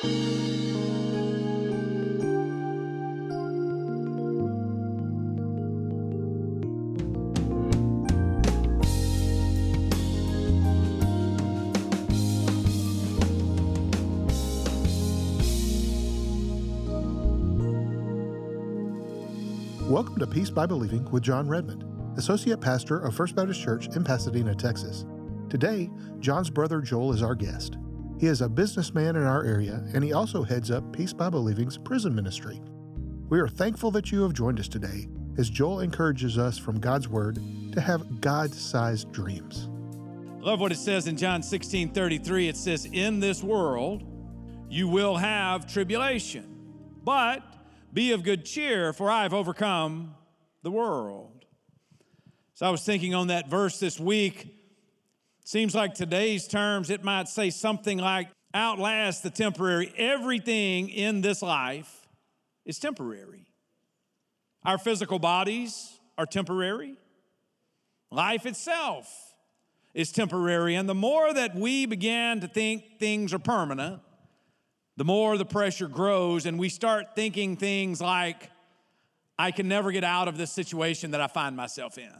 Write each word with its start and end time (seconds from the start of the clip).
Welcome 0.00 0.20
to 20.20 20.28
Peace 20.28 20.48
by 20.48 20.64
Believing 20.66 21.10
with 21.10 21.24
John 21.24 21.48
Redmond, 21.48 21.84
Associate 22.16 22.60
Pastor 22.60 23.00
of 23.00 23.16
First 23.16 23.34
Baptist 23.34 23.60
Church 23.60 23.88
in 23.96 24.04
Pasadena, 24.04 24.54
Texas. 24.54 25.04
Today, 25.50 25.90
John's 26.20 26.50
brother 26.50 26.80
Joel 26.80 27.12
is 27.12 27.20
our 27.20 27.34
guest. 27.34 27.78
He 28.18 28.26
is 28.26 28.40
a 28.40 28.48
businessman 28.48 29.14
in 29.14 29.22
our 29.22 29.44
area, 29.44 29.80
and 29.94 30.02
he 30.02 30.12
also 30.12 30.42
heads 30.42 30.72
up 30.72 30.92
Peace 30.92 31.12
by 31.12 31.30
Believing's 31.30 31.78
prison 31.78 32.12
ministry. 32.12 32.60
We 33.28 33.38
are 33.38 33.46
thankful 33.46 33.92
that 33.92 34.10
you 34.10 34.22
have 34.22 34.32
joined 34.32 34.58
us 34.58 34.66
today 34.66 35.06
as 35.38 35.48
Joel 35.48 35.80
encourages 35.80 36.36
us 36.36 36.58
from 36.58 36.80
God's 36.80 37.08
Word 37.08 37.38
to 37.72 37.80
have 37.80 38.20
God 38.20 38.52
sized 38.52 39.12
dreams. 39.12 39.68
I 40.40 40.50
love 40.50 40.60
what 40.60 40.72
it 40.72 40.78
says 40.78 41.06
in 41.06 41.16
John 41.16 41.44
16 41.44 41.90
33. 41.90 42.48
It 42.48 42.56
says, 42.56 42.86
In 42.86 43.20
this 43.20 43.42
world 43.42 44.02
you 44.68 44.88
will 44.88 45.16
have 45.16 45.72
tribulation, 45.72 46.74
but 47.04 47.42
be 47.92 48.10
of 48.10 48.24
good 48.24 48.44
cheer, 48.44 48.92
for 48.92 49.08
I 49.08 49.22
have 49.22 49.32
overcome 49.32 50.16
the 50.62 50.72
world. 50.72 51.44
So 52.54 52.66
I 52.66 52.70
was 52.70 52.82
thinking 52.82 53.14
on 53.14 53.28
that 53.28 53.48
verse 53.48 53.78
this 53.78 54.00
week. 54.00 54.57
Seems 55.48 55.74
like 55.74 55.94
today's 55.94 56.46
terms, 56.46 56.90
it 56.90 57.02
might 57.02 57.26
say 57.26 57.48
something 57.48 57.96
like, 57.96 58.28
outlast 58.54 59.22
the 59.22 59.30
temporary. 59.30 59.90
Everything 59.96 60.90
in 60.90 61.22
this 61.22 61.40
life 61.40 62.06
is 62.66 62.78
temporary. 62.78 63.46
Our 64.62 64.76
physical 64.76 65.18
bodies 65.18 65.98
are 66.18 66.26
temporary. 66.26 66.98
Life 68.10 68.44
itself 68.44 69.10
is 69.94 70.12
temporary. 70.12 70.74
And 70.74 70.86
the 70.86 70.94
more 70.94 71.32
that 71.32 71.54
we 71.54 71.86
begin 71.86 72.40
to 72.40 72.46
think 72.46 72.98
things 72.98 73.32
are 73.32 73.38
permanent, 73.38 74.02
the 74.98 75.04
more 75.06 75.38
the 75.38 75.46
pressure 75.46 75.88
grows, 75.88 76.44
and 76.44 76.58
we 76.58 76.68
start 76.68 77.14
thinking 77.14 77.56
things 77.56 78.02
like, 78.02 78.50
I 79.38 79.50
can 79.50 79.66
never 79.66 79.92
get 79.92 80.04
out 80.04 80.28
of 80.28 80.36
this 80.36 80.52
situation 80.52 81.12
that 81.12 81.22
I 81.22 81.26
find 81.26 81.56
myself 81.56 81.96
in. 81.96 82.12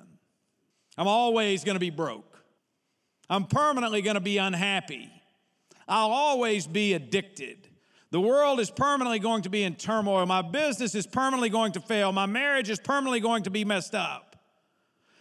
I'm 0.97 1.09
always 1.09 1.63
gonna 1.63 1.79
be 1.79 1.91
broke. 1.91 2.28
I'm 3.31 3.45
permanently 3.45 4.03
gonna 4.03 4.21
be 4.21 4.39
unhappy. 4.39 5.11
I'll 5.87 6.11
always 6.11 6.67
be 6.67 6.95
addicted. 6.95 7.69
The 8.11 8.21
world 8.21 8.61
is 8.61 8.71
permanently 8.71 9.19
going 9.19 9.43
to 9.43 9.51
be 9.51 9.63
in 9.63 9.75
turmoil. 9.75 10.25
My 10.27 10.43
business 10.43 10.95
is 10.95 11.07
permanently 11.07 11.51
going 11.51 11.73
to 11.73 11.81
fail. 11.81 12.11
My 12.13 12.27
marriage 12.27 12.71
is 12.71 12.79
permanently 12.79 13.21
going 13.21 13.43
to 13.43 13.51
be 13.51 13.65
messed 13.65 13.95
up. 13.95 14.29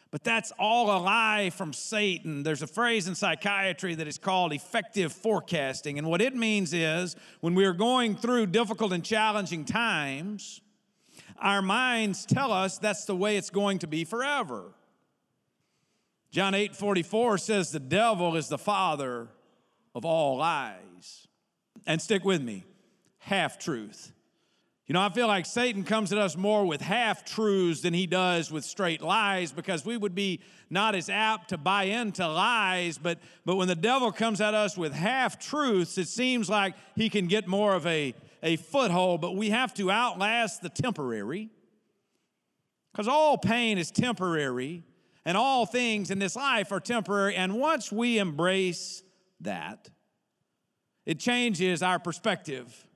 But 0.10 0.24
that's 0.24 0.54
all 0.58 0.90
a 0.90 1.00
lie 1.00 1.50
from 1.50 1.74
Satan. 1.74 2.44
There's 2.44 2.62
a 2.62 2.68
phrase 2.68 3.10
in 3.10 3.16
psychiatry 3.16 3.94
that 3.96 4.08
is 4.08 4.18
called 4.18 4.54
affective 4.54 5.12
forecasting. 5.12 5.98
And 5.98 6.08
what 6.08 6.22
it 6.22 6.34
means 6.34 6.74
is 6.74 7.18
when 7.42 7.56
we 7.56 7.66
are 7.66 7.74
going 7.74 8.16
through 8.16 8.48
difficult 8.48 8.94
and 8.94 9.04
challenging 9.04 9.66
times, 9.66 10.62
our 11.40 11.62
minds 11.62 12.26
tell 12.26 12.54
us 12.54 12.78
that's 12.78 13.04
the 13.04 13.16
way 13.16 13.36
it's 13.36 13.50
going 13.50 13.80
to 13.80 13.88
be 13.88 14.06
forever. 14.06 14.74
John 16.38 16.54
8 16.54 16.76
44 16.76 17.40
says, 17.40 17.72
The 17.72 17.80
devil 17.80 18.36
is 18.36 18.48
the 18.48 18.60
father 18.60 19.28
of 19.96 20.06
all 20.06 20.38
lies. 20.38 21.28
And 21.88 22.00
stick 22.00 22.24
with 22.24 22.44
me 22.44 22.64
half 23.18 23.58
truth. 23.58 24.12
You 24.86 24.94
know, 24.94 25.02
I 25.02 25.10
feel 25.10 25.26
like 25.26 25.48
Satan 25.48 25.84
comes 25.84 26.12
at 26.12 26.20
us 26.20 26.38
more 26.38 26.64
with 26.64 26.80
half 26.80 27.26
truths 27.26 27.82
than 27.82 27.96
he 27.96 28.06
does 28.06 28.52
with 28.52 28.66
straight 28.66 29.02
lies 29.02 29.52
because 29.52 29.84
we 29.84 29.98
would 29.98 30.14
be 30.14 30.40
not 30.70 30.94
as 30.94 31.10
apt 31.10 31.50
to 31.50 31.58
buy 31.58 31.86
into 31.86 32.28
lies. 32.28 33.00
But, 33.00 33.18
but 33.44 33.56
when 33.56 33.68
the 33.68 33.74
devil 33.74 34.12
comes 34.12 34.40
at 34.40 34.54
us 34.54 34.78
with 34.78 34.94
half 34.94 35.40
truths, 35.40 35.98
it 35.98 36.08
seems 36.08 36.52
like 36.52 36.76
he 36.96 37.10
can 37.10 37.26
get 37.26 37.48
more 37.48 37.74
of 37.74 37.88
a, 37.88 38.14
a 38.44 38.58
foothold. 38.58 39.22
But 39.22 39.36
we 39.36 39.50
have 39.50 39.74
to 39.74 39.90
outlast 39.90 40.62
the 40.62 40.70
temporary 40.70 41.50
because 42.92 43.08
all 43.08 43.40
pain 43.40 43.80
is 43.80 43.90
temporary 43.90 44.84
and 45.28 45.36
all 45.36 45.66
things 45.66 46.10
in 46.10 46.20
this 46.20 46.38
life 46.38 46.72
are 46.72 46.80
temporary. 46.80 47.36
And 47.36 47.60
once 47.60 47.92
we 47.92 48.18
embrace 48.18 49.04
that, 49.42 49.90
it 51.06 51.20
changes 51.20 51.84
our 51.84 52.00
perspective 52.00 52.88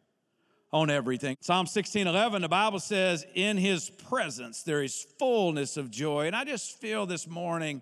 on 0.71 0.89
everything. 0.89 1.35
Psalm 1.41 1.67
16 1.67 2.07
11, 2.07 2.41
the 2.41 2.47
Bible 2.47 2.79
says, 2.79 3.25
In 3.35 3.57
his 3.57 3.89
presence 3.89 4.63
there 4.63 4.81
is 4.81 5.05
fullness 5.19 5.75
of 5.75 5.91
joy. 5.91 6.27
And 6.27 6.35
I 6.35 6.45
just 6.45 6.79
feel 6.79 7.05
this 7.05 7.27
morning, 7.27 7.81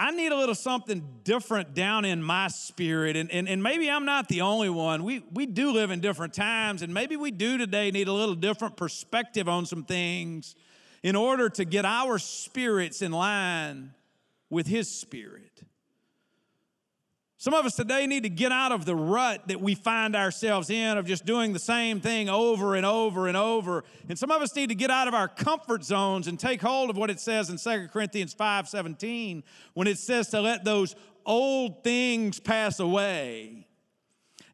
I 0.00 0.10
need 0.10 0.32
a 0.32 0.36
little 0.36 0.56
something 0.56 1.20
different 1.22 1.74
down 1.74 2.04
in 2.04 2.24
my 2.24 2.48
spirit. 2.48 3.14
And, 3.14 3.30
and, 3.30 3.48
and 3.48 3.62
maybe 3.62 3.88
I'm 3.88 4.04
not 4.04 4.26
the 4.26 4.40
only 4.40 4.68
one. 4.68 5.04
We, 5.04 5.22
we 5.32 5.46
do 5.46 5.70
live 5.70 5.92
in 5.92 6.00
different 6.00 6.34
times, 6.34 6.82
and 6.82 6.92
maybe 6.92 7.14
we 7.14 7.30
do 7.30 7.56
today 7.56 7.92
need 7.92 8.08
a 8.08 8.12
little 8.12 8.34
different 8.34 8.76
perspective 8.76 9.48
on 9.48 9.64
some 9.64 9.84
things 9.84 10.56
in 11.04 11.14
order 11.14 11.50
to 11.50 11.66
get 11.66 11.84
our 11.84 12.18
spirits 12.18 13.02
in 13.02 13.12
line 13.12 13.92
with 14.48 14.66
his 14.66 14.90
spirit. 14.90 15.62
Some 17.36 17.52
of 17.52 17.66
us 17.66 17.76
today 17.76 18.06
need 18.06 18.22
to 18.22 18.30
get 18.30 18.52
out 18.52 18.72
of 18.72 18.86
the 18.86 18.96
rut 18.96 19.48
that 19.48 19.60
we 19.60 19.74
find 19.74 20.16
ourselves 20.16 20.70
in 20.70 20.96
of 20.96 21.04
just 21.04 21.26
doing 21.26 21.52
the 21.52 21.58
same 21.58 22.00
thing 22.00 22.30
over 22.30 22.74
and 22.74 22.86
over 22.86 23.28
and 23.28 23.36
over. 23.36 23.84
And 24.08 24.18
some 24.18 24.30
of 24.30 24.40
us 24.40 24.56
need 24.56 24.70
to 24.70 24.74
get 24.74 24.90
out 24.90 25.06
of 25.06 25.12
our 25.12 25.28
comfort 25.28 25.84
zones 25.84 26.26
and 26.26 26.40
take 26.40 26.62
hold 26.62 26.88
of 26.88 26.96
what 26.96 27.10
it 27.10 27.20
says 27.20 27.50
in 27.50 27.58
2 27.58 27.88
Corinthians 27.88 28.32
5 28.32 28.66
17, 28.66 29.44
when 29.74 29.86
it 29.86 29.98
says 29.98 30.28
to 30.30 30.40
let 30.40 30.64
those 30.64 30.96
old 31.26 31.84
things 31.84 32.40
pass 32.40 32.80
away 32.80 33.66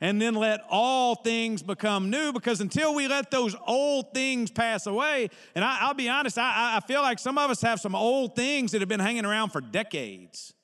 and 0.00 0.20
then 0.20 0.34
let 0.34 0.60
all 0.70 1.14
things 1.14 1.62
become 1.62 2.10
new 2.10 2.32
because 2.32 2.60
until 2.60 2.94
we 2.94 3.06
let 3.06 3.30
those 3.30 3.54
old 3.66 4.14
things 4.14 4.50
pass 4.50 4.86
away, 4.86 5.30
and 5.54 5.64
I, 5.64 5.86
will 5.86 5.94
be 5.94 6.08
honest, 6.08 6.38
I, 6.38 6.76
I 6.76 6.86
feel 6.86 7.02
like 7.02 7.18
some 7.18 7.36
of 7.36 7.50
us 7.50 7.60
have 7.62 7.80
some 7.80 7.94
old 7.94 8.34
things 8.34 8.72
that 8.72 8.80
have 8.80 8.88
been 8.88 9.00
hanging 9.00 9.24
around 9.24 9.50
for 9.50 9.60
decades 9.60 10.54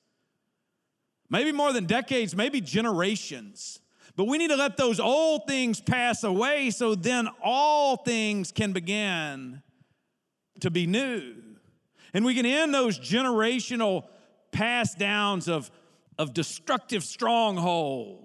maybe 1.29 1.51
more 1.51 1.73
than 1.73 1.85
decades, 1.85 2.35
maybe 2.35 2.61
generations. 2.61 3.79
But 4.15 4.25
we 4.25 4.37
need 4.37 4.49
to 4.49 4.55
let 4.55 4.77
those 4.77 4.99
old 4.99 5.47
things 5.47 5.79
pass 5.79 6.23
away 6.23 6.71
so 6.71 6.95
then 6.95 7.27
all 7.43 7.97
things 7.97 8.51
can 8.51 8.73
begin 8.73 9.61
to 10.61 10.71
be 10.71 10.87
new. 10.87 11.35
And 12.13 12.25
we 12.25 12.33
can 12.33 12.45
end 12.45 12.73
those 12.73 12.97
generational 12.97 14.05
pass 14.51 14.95
downs 14.95 15.47
of, 15.47 15.69
of 16.17 16.33
destructive 16.33 17.03
strongholds. 17.03 18.23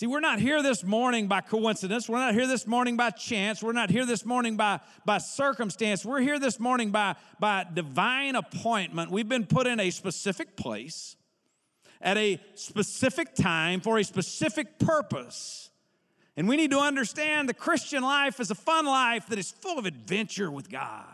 See, 0.00 0.06
we're 0.06 0.20
not 0.20 0.38
here 0.38 0.62
this 0.62 0.82
morning 0.82 1.26
by 1.26 1.42
coincidence. 1.42 2.08
We're 2.08 2.20
not 2.20 2.32
here 2.32 2.46
this 2.46 2.66
morning 2.66 2.96
by 2.96 3.10
chance. 3.10 3.62
We're 3.62 3.72
not 3.72 3.90
here 3.90 4.06
this 4.06 4.24
morning 4.24 4.56
by, 4.56 4.80
by 5.04 5.18
circumstance. 5.18 6.06
We're 6.06 6.22
here 6.22 6.38
this 6.38 6.58
morning 6.58 6.90
by, 6.90 7.16
by 7.38 7.66
divine 7.70 8.34
appointment. 8.34 9.10
We've 9.10 9.28
been 9.28 9.44
put 9.44 9.66
in 9.66 9.78
a 9.78 9.90
specific 9.90 10.56
place 10.56 11.16
at 12.00 12.16
a 12.16 12.40
specific 12.54 13.34
time 13.34 13.82
for 13.82 13.98
a 13.98 14.02
specific 14.02 14.78
purpose. 14.78 15.68
And 16.34 16.48
we 16.48 16.56
need 16.56 16.70
to 16.70 16.78
understand 16.78 17.46
the 17.46 17.52
Christian 17.52 18.02
life 18.02 18.40
is 18.40 18.50
a 18.50 18.54
fun 18.54 18.86
life 18.86 19.26
that 19.26 19.38
is 19.38 19.50
full 19.50 19.78
of 19.78 19.84
adventure 19.84 20.50
with 20.50 20.70
God. 20.70 21.04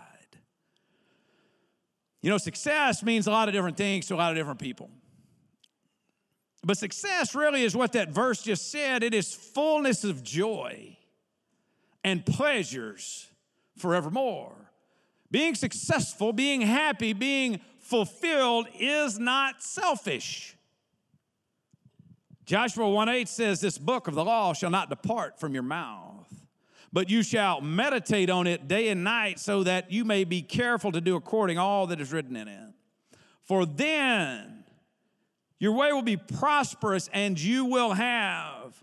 You 2.23 2.31
know, 2.31 2.39
success 2.39 3.03
means 3.03 3.27
a 3.27 3.33
lot 3.33 3.49
of 3.49 3.53
different 3.53 3.79
things 3.79 4.07
to 4.07 4.15
a 4.15 4.19
lot 4.19 4.31
of 4.31 4.37
different 4.37 4.61
people. 4.61 4.91
But 6.67 6.77
success 6.77 7.33
really 7.37 7.63
is 7.63 7.77
what 7.77 7.93
that 7.93 8.09
verse 8.09 8.43
just 8.43 8.73
said 8.73 9.05
it 9.05 9.15
is 9.15 9.33
fullness 9.33 10.03
of 10.03 10.25
joy 10.25 10.99
and 12.03 12.27
pleasures 12.27 13.29
forevermore. 13.79 14.73
Being 15.31 15.55
successful, 15.55 16.33
being 16.33 16.63
happy, 16.63 17.13
being 17.13 17.61
fulfilled 17.79 18.67
is 18.77 19.17
not 19.17 19.63
selfish. 19.63 20.57
Joshua 22.45 22.91
1 22.91 23.09
8 23.11 23.29
says, 23.29 23.61
This 23.61 23.79
book 23.79 24.09
of 24.09 24.17
the 24.17 24.25
law 24.25 24.53
shall 24.53 24.71
not 24.71 24.91
depart 24.91 25.39
from 25.39 25.55
your 25.55 25.63
mouth, 25.63 26.29
but 26.93 27.09
you 27.09 27.23
shall 27.23 27.61
meditate 27.61 28.29
on 28.29 28.49
it 28.49 28.67
day 28.67 28.89
and 28.89 29.05
night, 29.05 29.39
so 29.39 29.63
that 29.63 29.93
you 29.93 30.05
may 30.05 30.25
be 30.25 30.43
careful 30.43 30.91
to 30.91 31.01
do 31.01 31.15
according 31.15 31.59
all 31.59 31.87
that 31.87 32.01
is 32.01 32.13
written 32.13 32.35
in 32.35 32.49
it. 32.49 32.75
For 33.45 33.65
then 33.65 34.56
your 35.59 35.73
way 35.73 35.93
will 35.93 36.03
be 36.03 36.17
prosperous, 36.17 37.09
and 37.13 37.41
you 37.41 37.65
will 37.65 37.93
have 37.93 38.83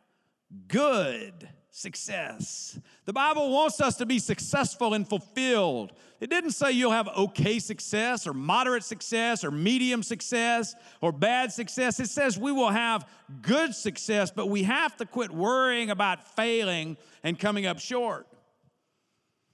good 0.68 1.50
success. 1.70 2.80
The 3.06 3.14
Bible 3.14 3.52
wants 3.52 3.82
us 3.82 3.98
to 3.98 4.06
be 4.06 4.20
successful 4.20 4.94
and 4.94 5.08
fulfilled. 5.08 5.94
It 6.20 6.30
didn't 6.30 6.52
say 6.52 6.72
you'll 6.72 6.92
have 6.92 7.08
okay 7.10 7.60
success 7.60 8.28
or 8.28 8.34
moderate 8.34 8.84
success 8.84 9.44
or 9.44 9.52
medium 9.52 10.04
success 10.04 10.76
or 11.02 11.12
bad 11.12 11.52
success. 11.52 12.00
It 12.00 12.10
says 12.10 12.38
we 12.38 12.52
will 12.52 12.70
have 12.70 13.10
good 13.42 13.74
success, 13.74 14.32
but 14.32 14.48
we 14.48 14.64
have 14.64 14.96
to 14.98 15.06
quit 15.06 15.32
worrying 15.32 15.90
about 15.90 16.36
failing 16.36 16.96
and 17.24 17.40
coming 17.40 17.66
up 17.66 17.80
short. 17.80 18.28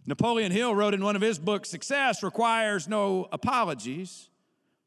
Napoleon 0.06 0.52
Hill 0.52 0.76
wrote 0.76 0.94
in 0.94 1.04
one 1.04 1.16
of 1.16 1.22
his 1.22 1.40
books 1.40 1.70
Success 1.70 2.22
requires 2.22 2.88
no 2.88 3.28
apologies, 3.32 4.30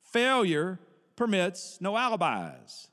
failure 0.02 0.78
permits 1.16 1.78
no 1.80 1.96
alibis. 1.96 2.88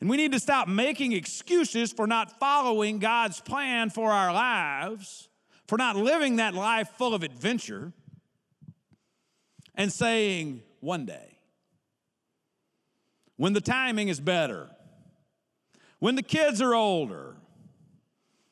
And 0.00 0.08
we 0.08 0.16
need 0.16 0.32
to 0.32 0.40
stop 0.40 0.66
making 0.66 1.12
excuses 1.12 1.92
for 1.92 2.06
not 2.06 2.38
following 2.40 2.98
God's 2.98 3.40
plan 3.40 3.90
for 3.90 4.10
our 4.10 4.32
lives, 4.32 5.28
for 5.66 5.76
not 5.76 5.96
living 5.96 6.36
that 6.36 6.54
life 6.54 6.88
full 6.96 7.14
of 7.14 7.22
adventure, 7.22 7.92
and 9.74 9.92
saying, 9.92 10.62
one 10.80 11.04
day, 11.04 11.38
when 13.36 13.52
the 13.52 13.60
timing 13.60 14.08
is 14.08 14.20
better, 14.20 14.70
when 15.98 16.14
the 16.14 16.22
kids 16.22 16.60
are 16.62 16.74
older, 16.74 17.36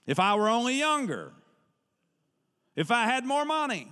if 0.06 0.20
I 0.20 0.34
were 0.34 0.49
only 0.49 0.78
younger, 0.78 1.32
if 2.76 2.90
I 2.90 3.04
had 3.04 3.25
more 3.25 3.44
money, 3.44 3.88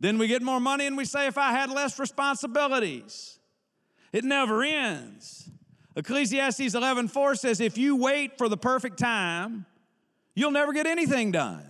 then 0.00 0.18
we 0.18 0.26
get 0.26 0.42
more 0.42 0.60
money 0.60 0.86
and 0.86 0.96
we 0.96 1.04
say, 1.04 1.26
if 1.26 1.38
I 1.38 1.52
had 1.52 1.70
less 1.70 1.98
responsibilities. 1.98 3.38
It 4.14 4.22
never 4.22 4.62
ends. 4.62 5.50
Ecclesiastes 5.96 6.76
11:4 6.76 7.36
says 7.36 7.60
if 7.60 7.76
you 7.76 7.96
wait 7.96 8.38
for 8.38 8.48
the 8.48 8.56
perfect 8.56 8.96
time, 8.96 9.66
you'll 10.36 10.52
never 10.52 10.72
get 10.72 10.86
anything 10.86 11.32
done. 11.32 11.66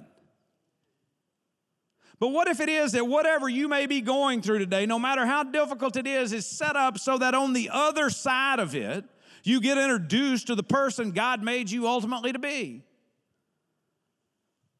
But 2.19 2.29
what 2.29 2.46
if 2.46 2.61
it 2.61 2.69
is 2.69 2.93
that 2.93 3.06
whatever 3.06 3.49
you 3.49 3.67
may 3.67 3.87
be 3.87 4.02
going 4.02 4.43
through 4.43 4.58
today, 4.58 4.85
no 4.85 4.99
matter 4.99 5.25
how 5.25 5.43
difficult 5.43 5.96
it 5.96 6.06
is, 6.06 6.35
is 6.35 6.44
set 6.44 6.76
up 6.76 6.99
so 6.99 7.17
that 7.17 7.35
on 7.35 7.55
the 7.55 7.70
other 7.73 8.11
side 8.11 8.58
of 8.58 8.75
it, 8.75 9.06
you 9.43 9.58
get 9.58 9.79
introduced 9.79 10.46
to 10.49 10.55
the 10.55 10.62
person 10.62 11.12
God 11.12 11.43
made 11.43 11.70
you 11.70 11.88
ultimately 11.88 12.32
to 12.32 12.38
be. 12.38 12.85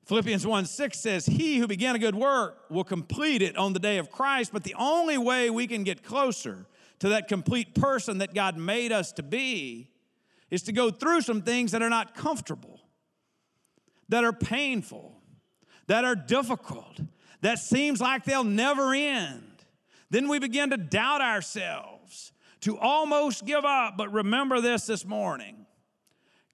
Philippians 0.05 0.47
1 0.47 0.67
6 0.67 1.01
says, 1.01 1.25
He 1.25 1.57
who 1.57 1.67
began 1.67 1.97
a 1.97 1.99
good 1.99 2.15
work 2.15 2.67
will 2.69 2.85
complete 2.85 3.41
it 3.41 3.57
on 3.57 3.73
the 3.73 3.79
day 3.79 3.97
of 3.97 4.11
Christ. 4.11 4.53
But 4.53 4.65
the 4.65 4.75
only 4.75 5.17
way 5.17 5.49
we 5.49 5.67
can 5.67 5.83
get 5.83 6.03
closer 6.03 6.67
to 7.05 7.11
that 7.11 7.29
complete 7.29 7.75
person 7.75 8.17
that 8.17 8.33
God 8.33 8.57
made 8.57 8.91
us 8.91 9.13
to 9.13 9.23
be 9.23 9.91
is 10.51 10.63
to 10.63 10.73
go 10.73 10.91
through 10.91 11.21
some 11.21 11.43
things 11.43 11.73
that 11.73 11.83
are 11.83 11.91
not 11.91 12.15
comfortable, 12.15 12.81
that 14.09 14.25
are 14.25 14.33
painful, 14.33 15.21
that 15.87 16.07
are 16.07 16.15
difficult, 16.15 17.01
that 17.43 17.59
seems 17.59 18.01
like 18.01 18.25
they'll 18.25 18.43
never 18.43 18.95
end. 18.95 19.67
Then 20.09 20.29
we 20.29 20.39
begin 20.39 20.71
to 20.71 20.79
doubt 20.79 21.21
ourselves, 21.21 22.33
to 22.63 22.79
almost 22.79 23.45
give 23.45 23.67
up. 23.67 23.99
But 23.99 24.11
remember 24.11 24.63
this 24.63 24.87
this 24.87 25.05
morning 25.05 25.67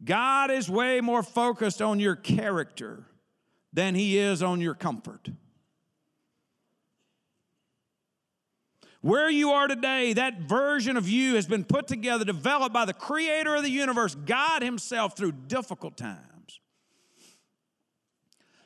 God 0.03 0.51
is 0.51 0.69
way 0.69 1.01
more 1.01 1.23
focused 1.23 1.81
on 1.81 2.01
your 2.01 2.17
character 2.17 3.07
than 3.73 3.95
he 3.95 4.19
is 4.19 4.43
on 4.43 4.61
your 4.61 4.75
comfort. 4.75 5.29
Where 9.03 9.31
you 9.31 9.51
are 9.53 9.67
today, 9.67 10.13
that 10.13 10.41
version 10.41 10.97
of 10.97 11.09
you 11.09 11.37
has 11.37 11.47
been 11.47 11.65
put 11.65 11.87
together, 11.87 12.25
developed 12.25 12.75
by 12.75 12.85
the 12.85 12.93
creator 12.93 13.55
of 13.55 13.63
the 13.63 13.71
universe, 13.71 14.15
God 14.15 14.63
Himself, 14.63 15.17
through 15.17 15.33
difficult 15.33 15.97
times. 15.97 16.61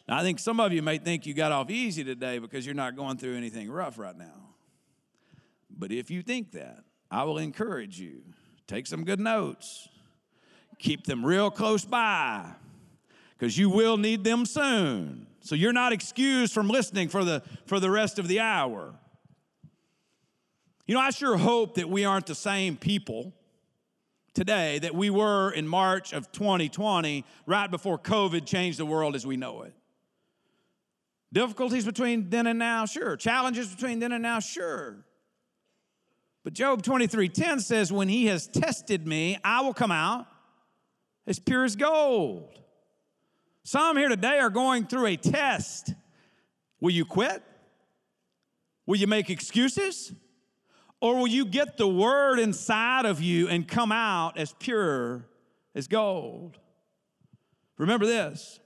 Now, 0.09 0.19
I 0.19 0.23
think 0.23 0.39
some 0.39 0.59
of 0.59 0.73
you 0.73 0.83
may 0.83 0.99
think 0.99 1.25
you 1.25 1.35
got 1.35 1.53
off 1.53 1.71
easy 1.71 2.03
today 2.03 2.39
because 2.39 2.67
you're 2.67 2.75
not 2.75 2.97
going 2.97 3.17
through 3.17 3.37
anything 3.37 3.71
rough 3.71 3.97
right 3.97 4.17
now. 4.17 4.55
But 5.71 5.93
if 5.93 6.11
you 6.11 6.23
think 6.23 6.53
that, 6.53 6.85
I 7.11 7.23
will 7.25 7.39
encourage 7.39 8.01
you 8.01 8.23
take 8.67 8.87
some 8.87 9.05
good 9.05 9.21
notes, 9.21 9.89
keep 10.79 11.05
them 11.05 11.25
real 11.25 11.51
close 11.51 11.85
by, 11.85 12.51
because 13.39 13.57
you 13.57 13.71
will 13.71 13.97
need 13.97 14.25
them 14.25 14.47
soon. 14.47 15.27
So 15.41 15.55
you're 15.55 15.73
not 15.73 15.93
excused 15.93 16.53
from 16.53 16.69
listening 16.69 17.09
for 17.09 17.25
the, 17.25 17.43
for 17.67 17.79
the 17.79 17.91
rest 17.91 18.19
of 18.19 18.27
the 18.27 18.41
hour. 18.41 18.95
You 20.87 20.95
know, 20.95 21.01
I 21.01 21.11
sure 21.11 21.37
hope 21.37 21.77
that 21.77 21.89
we 21.89 22.05
aren't 22.05 22.27
the 22.27 22.35
same 22.35 22.77
people 22.77 23.33
today 24.35 24.81
that 24.81 24.95
we 24.95 25.09
were 25.11 25.51
in 25.51 25.67
March 25.67 26.13
of 26.13 26.31
2020, 26.33 27.25
right 27.47 27.71
before 27.71 27.99
COVID 27.99 28.45
changed 28.45 28.79
the 28.79 28.85
world 28.85 29.15
as 29.15 29.27
we 29.27 29.37
know 29.37 29.63
it. 29.63 29.73
Difficulties 31.33 31.85
between 31.85 32.29
then 32.29 32.47
and 32.47 32.59
now, 32.59 32.85
sure. 32.85 33.17
Challenges 33.17 33.69
between 33.69 33.99
then 33.99 34.13
and 34.13 34.23
now, 34.23 34.41
sure. 34.41 35.05
But 36.43 36.53
Job 36.53 36.83
23:10 36.83 37.61
says, 37.61 37.93
When 37.93 38.09
he 38.09 38.27
has 38.27 38.47
tested 38.47 39.07
me, 39.07 39.39
I 39.43 39.63
will 39.63 39.75
come 39.75 39.91
out 39.91 40.27
as 41.27 41.39
pure 41.39 41.65
as 41.65 41.75
gold. 41.75 42.61
Some 43.63 43.97
here 43.97 44.11
today 44.11 44.39
are 44.41 44.51
going 44.51 44.87
through 44.87 45.07
a 45.07 45.17
test. 45.17 45.95
Will 46.81 46.91
you 46.91 47.07
quit? 47.07 47.43
Will 48.85 48.97
you 48.97 49.07
make 49.07 49.31
excuses? 49.31 50.13
Or 51.05 51.17
will 51.17 51.29
you 51.29 51.45
get 51.45 51.77
the 51.77 51.87
word 51.87 52.39
inside 52.39 53.05
of 53.05 53.21
you 53.21 53.47
and 53.47 53.69
come 53.69 53.93
out 53.93 54.39
as 54.39 54.55
pure 54.55 55.27
as 55.75 55.87
gold? 55.87 56.59
Remember 57.77 58.07
this 58.07 58.59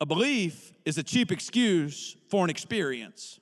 a 0.00 0.06
belief 0.06 0.72
is 0.84 0.98
a 0.98 1.02
cheap 1.02 1.32
excuse 1.32 2.16
for 2.30 2.44
an 2.44 2.50
experience. 2.50 3.40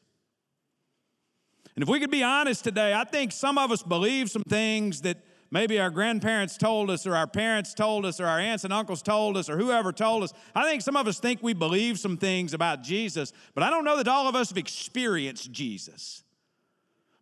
And 1.75 1.83
if 1.83 1.91
we 1.91 2.01
could 2.01 2.11
be 2.11 2.23
honest 2.23 2.65
today, 2.65 2.95
I 2.95 3.05
think 3.05 3.33
some 3.33 3.59
of 3.59 3.71
us 3.71 3.83
believe 3.83 4.31
some 4.31 4.45
things 4.45 5.03
that 5.03 5.19
maybe 5.51 5.79
our 5.79 5.91
grandparents 5.91 6.57
told 6.57 6.91
us, 6.91 7.07
or 7.07 7.15
our 7.15 7.27
parents 7.27 7.75
told 7.75 8.07
us, 8.07 8.19
or 8.19 8.25
our 8.25 8.41
aunts 8.41 8.65
and 8.65 8.73
uncles 8.73 9.03
told 9.03 9.37
us, 9.37 9.51
or 9.51 9.59
whoever 9.59 9.93
told 9.93 10.23
us. 10.23 10.33
I 10.55 10.65
think 10.65 10.81
some 10.81 10.97
of 10.97 11.07
us 11.07 11.21
think 11.21 11.43
we 11.43 11.53
believe 11.53 11.99
some 11.99 12.17
things 12.17 12.55
about 12.55 12.83
Jesus, 12.83 13.35
but 13.55 13.63
I 13.63 13.69
don't 13.69 13.85
know 13.85 13.99
that 13.99 14.09
all 14.09 14.27
of 14.27 14.35
us 14.35 14.49
have 14.49 14.57
experienced 14.57 15.53
Jesus. 15.53 16.25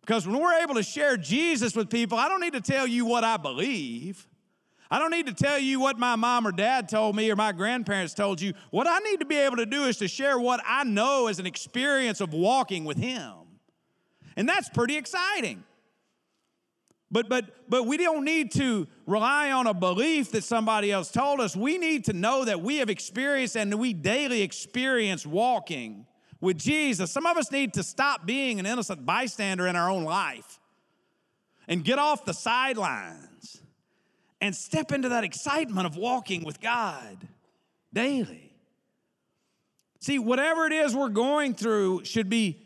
Because 0.09 0.27
when 0.27 0.41
we're 0.41 0.59
able 0.63 0.73
to 0.73 0.81
share 0.81 1.17
Jesus 1.17 1.75
with 1.75 1.87
people, 1.87 2.17
I 2.17 2.27
don't 2.29 2.41
need 2.41 2.53
to 2.53 2.61
tell 2.61 2.87
you 2.87 3.05
what 3.05 3.23
I 3.23 3.37
believe. 3.37 4.27
I 4.89 4.97
don't 4.97 5.11
need 5.11 5.27
to 5.27 5.35
tell 5.35 5.59
you 5.59 5.79
what 5.79 5.99
my 5.99 6.15
mom 6.15 6.47
or 6.47 6.51
dad 6.51 6.89
told 6.89 7.15
me 7.15 7.29
or 7.29 7.35
my 7.35 7.51
grandparents 7.51 8.15
told 8.15 8.41
you. 8.41 8.55
What 8.71 8.87
I 8.87 8.97
need 9.07 9.19
to 9.19 9.27
be 9.27 9.35
able 9.35 9.57
to 9.57 9.67
do 9.67 9.83
is 9.83 9.97
to 9.97 10.07
share 10.07 10.39
what 10.39 10.61
I 10.65 10.83
know 10.83 11.27
as 11.27 11.37
an 11.37 11.45
experience 11.45 12.21
of 12.21 12.33
walking 12.33 12.85
with 12.85 12.97
Him. 12.97 13.33
And 14.35 14.49
that's 14.49 14.67
pretty 14.67 14.97
exciting. 14.97 15.63
But, 17.11 17.29
but, 17.29 17.69
but 17.69 17.85
we 17.85 17.97
don't 17.97 18.25
need 18.25 18.51
to 18.53 18.87
rely 19.05 19.51
on 19.51 19.67
a 19.67 19.75
belief 19.75 20.31
that 20.31 20.43
somebody 20.43 20.91
else 20.91 21.11
told 21.11 21.39
us. 21.39 21.55
We 21.55 21.77
need 21.77 22.05
to 22.05 22.13
know 22.13 22.45
that 22.45 22.61
we 22.61 22.77
have 22.77 22.89
experienced 22.89 23.55
and 23.55 23.71
we 23.75 23.93
daily 23.93 24.41
experience 24.41 25.23
walking 25.23 26.07
with 26.41 26.57
Jesus. 26.57 27.11
Some 27.11 27.25
of 27.25 27.37
us 27.37 27.51
need 27.51 27.73
to 27.73 27.83
stop 27.83 28.25
being 28.25 28.59
an 28.59 28.65
innocent 28.65 29.05
bystander 29.05 29.67
in 29.67 29.75
our 29.75 29.89
own 29.89 30.03
life 30.03 30.59
and 31.67 31.83
get 31.83 31.99
off 31.99 32.25
the 32.25 32.33
sidelines 32.33 33.61
and 34.41 34.55
step 34.55 34.91
into 34.91 35.09
that 35.09 35.23
excitement 35.23 35.85
of 35.85 35.97
walking 35.97 36.43
with 36.43 36.61
God 36.61 37.27
daily. 37.93 38.53
See, 39.99 40.17
whatever 40.17 40.65
it 40.65 40.73
is 40.73 40.95
we're 40.95 41.09
going 41.09 41.53
through 41.53 42.05
should 42.05 42.29
be 42.29 42.61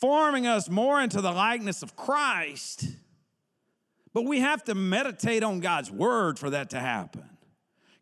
forming 0.00 0.46
us 0.46 0.68
more 0.68 1.00
into 1.00 1.22
the 1.22 1.32
likeness 1.32 1.82
of 1.82 1.96
Christ. 1.96 2.86
But 4.12 4.26
we 4.26 4.40
have 4.40 4.62
to 4.64 4.74
meditate 4.74 5.42
on 5.42 5.60
God's 5.60 5.90
word 5.90 6.38
for 6.38 6.50
that 6.50 6.70
to 6.70 6.80
happen. 6.80 7.24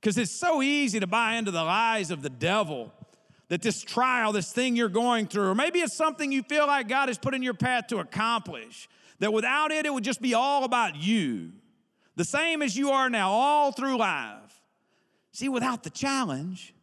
Because 0.01 0.19
it's 0.19 0.33
so 0.33 0.61
easy 0.61 1.01
to 1.01 1.07
buy 1.07 1.37
into 1.37 1.51
the 1.51 1.63
lies 1.63 2.11
of 2.11 2.23
the 2.23 2.31
devil 2.31 2.93
that 3.49 3.63
this 3.63 3.83
trial, 3.83 4.33
this 4.33 4.53
thing 4.53 4.77
you're 4.77 4.89
going 4.89 5.27
through, 5.27 5.49
or 5.49 5.55
maybe 5.55 5.81
it's 5.81 5.97
something 5.97 6.33
you 6.33 6.43
feel 6.43 6.67
like 6.67 6.89
God 6.89 7.09
has 7.09 7.19
put 7.19 7.35
in 7.35 7.43
your 7.43 7.55
path 7.55 7.89
to 7.89 7.99
accomplish, 7.99 8.89
that 9.19 9.33
without 9.33 9.71
it, 9.71 9.87
it 9.87 9.93
would 9.93 10.05
just 10.05 10.23
be 10.23 10.35
all 10.35 10.65
about 10.65 10.97
you, 10.97 11.53
the 12.17 12.25
same 12.25 12.63
as 12.63 12.77
you 12.77 12.91
are 12.91 13.11
now, 13.11 13.31
all 13.31 13.73
through 13.73 13.99
life. 13.99 14.63
See, 15.33 15.49
without 15.49 15.83
the 15.83 15.91
challenge, 15.91 16.75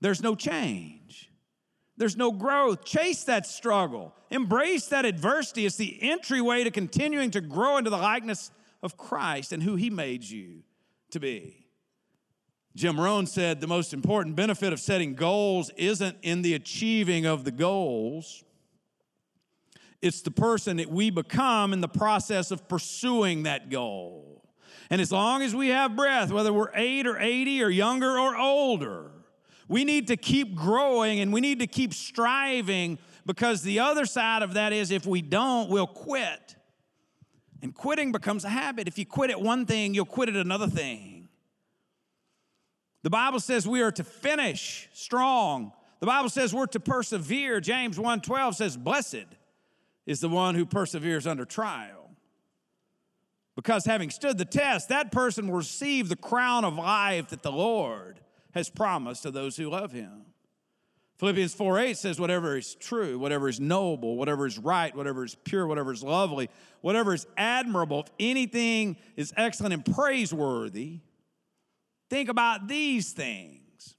there's 0.00 0.22
no 0.22 0.34
change. 0.34 1.30
There's 1.96 2.16
no 2.16 2.32
growth. 2.32 2.84
Chase 2.84 3.24
that 3.24 3.46
struggle. 3.46 4.14
Embrace 4.30 4.86
that 4.86 5.04
adversity. 5.04 5.66
It's 5.66 5.76
the 5.76 5.98
entryway 6.02 6.64
to 6.64 6.70
continuing 6.70 7.30
to 7.32 7.40
grow 7.40 7.76
into 7.76 7.90
the 7.90 7.98
likeness 7.98 8.50
of 8.82 8.96
Christ 8.96 9.52
and 9.52 9.62
who 9.62 9.76
He 9.76 9.90
made 9.90 10.24
you 10.24 10.62
to 11.10 11.20
be. 11.20 11.61
Jim 12.74 12.98
Rohn 12.98 13.26
said 13.26 13.60
the 13.60 13.66
most 13.66 13.92
important 13.92 14.34
benefit 14.34 14.72
of 14.72 14.80
setting 14.80 15.14
goals 15.14 15.70
isn't 15.76 16.16
in 16.22 16.42
the 16.42 16.54
achieving 16.54 17.26
of 17.26 17.44
the 17.44 17.50
goals, 17.50 18.44
it's 20.00 20.22
the 20.22 20.30
person 20.30 20.78
that 20.78 20.90
we 20.90 21.10
become 21.10 21.72
in 21.72 21.80
the 21.80 21.88
process 21.88 22.50
of 22.50 22.66
pursuing 22.68 23.44
that 23.44 23.70
goal. 23.70 24.42
And 24.90 25.00
as 25.00 25.12
long 25.12 25.42
as 25.42 25.54
we 25.54 25.68
have 25.68 25.94
breath, 25.94 26.32
whether 26.32 26.52
we're 26.52 26.72
8 26.74 27.06
or 27.06 27.18
80 27.18 27.62
or 27.62 27.68
younger 27.68 28.18
or 28.18 28.36
older, 28.36 29.10
we 29.68 29.84
need 29.84 30.08
to 30.08 30.16
keep 30.16 30.54
growing 30.54 31.20
and 31.20 31.32
we 31.32 31.40
need 31.40 31.60
to 31.60 31.66
keep 31.66 31.94
striving 31.94 32.98
because 33.24 33.62
the 33.62 33.78
other 33.78 34.04
side 34.04 34.42
of 34.42 34.54
that 34.54 34.72
is 34.72 34.90
if 34.90 35.06
we 35.06 35.22
don't, 35.22 35.70
we'll 35.70 35.86
quit. 35.86 36.56
And 37.62 37.72
quitting 37.72 38.10
becomes 38.10 38.44
a 38.44 38.48
habit. 38.48 38.88
If 38.88 38.98
you 38.98 39.06
quit 39.06 39.30
at 39.30 39.40
one 39.40 39.66
thing, 39.66 39.94
you'll 39.94 40.04
quit 40.04 40.28
at 40.28 40.34
another 40.34 40.66
thing. 40.66 41.11
The 43.02 43.10
Bible 43.10 43.40
says 43.40 43.66
we 43.66 43.82
are 43.82 43.92
to 43.92 44.04
finish 44.04 44.88
strong. 44.92 45.72
The 46.00 46.06
Bible 46.06 46.28
says 46.28 46.54
we're 46.54 46.66
to 46.66 46.80
persevere. 46.80 47.60
James 47.60 47.98
1:12 47.98 48.56
says, 48.56 48.76
"Blessed 48.76 49.26
is 50.06 50.20
the 50.20 50.28
one 50.28 50.54
who 50.54 50.64
perseveres 50.66 51.26
under 51.26 51.44
trial." 51.44 52.10
Because 53.54 53.84
having 53.84 54.10
stood 54.10 54.38
the 54.38 54.44
test, 54.44 54.88
that 54.88 55.12
person 55.12 55.46
will 55.46 55.56
receive 55.56 56.08
the 56.08 56.16
crown 56.16 56.64
of 56.64 56.76
life 56.76 57.28
that 57.28 57.42
the 57.42 57.52
Lord 57.52 58.20
has 58.54 58.70
promised 58.70 59.22
to 59.22 59.30
those 59.30 59.56
who 59.56 59.68
love 59.68 59.92
him. 59.92 60.24
Philippians 61.18 61.54
4 61.54 61.78
8 61.78 61.96
says, 61.96 62.18
whatever 62.18 62.56
is 62.56 62.74
true, 62.74 63.18
whatever 63.18 63.48
is 63.48 63.60
noble, 63.60 64.16
whatever 64.16 64.46
is 64.46 64.58
right, 64.58 64.94
whatever 64.94 65.24
is 65.24 65.36
pure, 65.36 65.66
whatever 65.66 65.92
is 65.92 66.02
lovely, 66.02 66.50
whatever 66.80 67.14
is 67.14 67.26
admirable, 67.36 68.00
if 68.00 68.10
anything 68.18 68.96
is 69.14 69.32
excellent 69.36 69.72
and 69.72 69.84
praiseworthy, 69.84 70.98
think 72.12 72.28
about 72.28 72.68
these 72.68 73.12
things. 73.12 73.96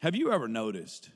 Have 0.00 0.16
you 0.16 0.32
ever 0.32 0.48
noticed 0.48 1.10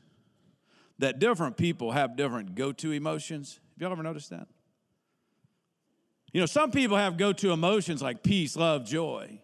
that 0.98 1.18
different 1.18 1.56
people 1.56 1.92
have 1.92 2.18
different 2.18 2.54
go 2.54 2.70
to 2.72 2.92
emotions? 2.92 3.58
Have 3.72 3.80
y'all 3.80 3.92
ever 3.92 4.02
noticed 4.02 4.28
that? 4.28 4.46
You 6.34 6.40
know, 6.40 6.46
some 6.46 6.70
people 6.70 6.98
have 6.98 7.16
go 7.16 7.32
to 7.32 7.52
emotions 7.52 8.02
like 8.02 8.22
peace, 8.22 8.56
love, 8.56 8.84
joy. 8.84 9.40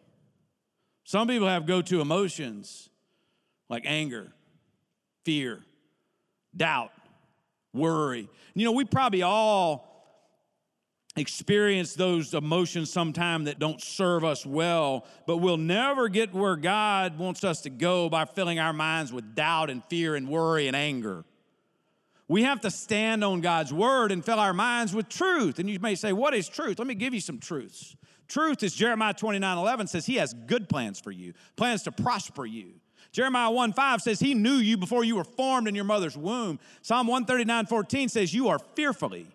Some 1.04 1.26
people 1.26 1.48
have 1.48 1.64
go 1.64 1.80
to 1.80 2.02
emotions 2.02 2.90
like 3.70 3.84
anger, 3.86 4.30
fear, 5.24 5.64
doubt, 6.54 6.92
worry. 7.72 8.28
You 8.52 8.66
know, 8.66 8.72
we 8.72 8.84
probably 8.84 9.22
all 9.22 9.93
experience 11.16 11.94
those 11.94 12.34
emotions 12.34 12.90
sometime 12.90 13.44
that 13.44 13.58
don't 13.58 13.80
serve 13.80 14.24
us 14.24 14.44
well, 14.44 15.06
but 15.26 15.36
we'll 15.36 15.56
never 15.56 16.08
get 16.08 16.34
where 16.34 16.56
God 16.56 17.18
wants 17.18 17.44
us 17.44 17.60
to 17.62 17.70
go 17.70 18.08
by 18.08 18.24
filling 18.24 18.58
our 18.58 18.72
minds 18.72 19.12
with 19.12 19.34
doubt 19.34 19.70
and 19.70 19.82
fear 19.84 20.16
and 20.16 20.28
worry 20.28 20.66
and 20.66 20.74
anger. 20.74 21.24
We 22.26 22.42
have 22.42 22.60
to 22.62 22.70
stand 22.70 23.22
on 23.22 23.42
God's 23.42 23.72
word 23.72 24.10
and 24.10 24.24
fill 24.24 24.40
our 24.40 24.54
minds 24.54 24.94
with 24.94 25.08
truth. 25.08 25.58
And 25.58 25.68
you 25.68 25.78
may 25.78 25.94
say, 25.94 26.12
What 26.12 26.34
is 26.34 26.48
truth? 26.48 26.78
Let 26.78 26.88
me 26.88 26.94
give 26.94 27.14
you 27.14 27.20
some 27.20 27.38
truths. 27.38 27.96
Truth 28.26 28.62
is 28.62 28.74
Jeremiah 28.74 29.14
29 29.14 29.58
11 29.58 29.86
says, 29.86 30.06
He 30.06 30.16
has 30.16 30.32
good 30.32 30.68
plans 30.68 30.98
for 30.98 31.10
you, 31.10 31.34
plans 31.56 31.82
to 31.82 31.92
prosper 31.92 32.46
you. 32.46 32.80
Jeremiah 33.12 33.50
1 33.50 33.74
5 33.74 34.02
says, 34.02 34.18
He 34.18 34.34
knew 34.34 34.54
you 34.54 34.76
before 34.76 35.04
you 35.04 35.16
were 35.16 35.24
formed 35.24 35.68
in 35.68 35.74
your 35.74 35.84
mother's 35.84 36.16
womb. 36.16 36.58
Psalm 36.82 37.06
139 37.06 37.66
14 37.66 38.08
says, 38.08 38.34
You 38.34 38.48
are 38.48 38.58
fearfully 38.58 39.28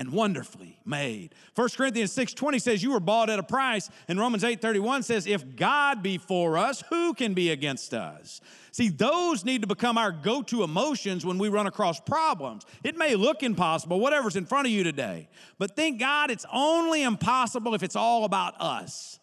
and 0.00 0.10
wonderfully 0.12 0.78
made. 0.86 1.34
1 1.54 1.68
Corinthians 1.76 2.10
6:20 2.10 2.58
says 2.58 2.82
you 2.82 2.90
were 2.90 3.00
bought 3.00 3.28
at 3.28 3.38
a 3.38 3.42
price 3.42 3.90
and 4.08 4.18
Romans 4.18 4.42
8:31 4.42 5.02
says 5.02 5.26
if 5.26 5.54
God 5.56 6.02
be 6.02 6.16
for 6.16 6.56
us, 6.56 6.82
who 6.88 7.12
can 7.12 7.34
be 7.34 7.50
against 7.50 7.92
us? 7.92 8.40
See, 8.72 8.88
those 8.88 9.44
need 9.44 9.60
to 9.60 9.66
become 9.66 9.98
our 9.98 10.10
go-to 10.10 10.62
emotions 10.62 11.26
when 11.26 11.36
we 11.36 11.50
run 11.50 11.66
across 11.66 12.00
problems. 12.00 12.64
It 12.82 12.96
may 12.96 13.14
look 13.14 13.42
impossible 13.42 14.00
whatever's 14.00 14.36
in 14.36 14.46
front 14.46 14.66
of 14.66 14.72
you 14.72 14.84
today, 14.84 15.28
but 15.58 15.76
thank 15.76 16.00
God 16.00 16.30
it's 16.30 16.46
only 16.50 17.02
impossible 17.02 17.74
if 17.74 17.82
it's 17.82 17.96
all 17.96 18.24
about 18.24 18.58
us. 18.58 19.19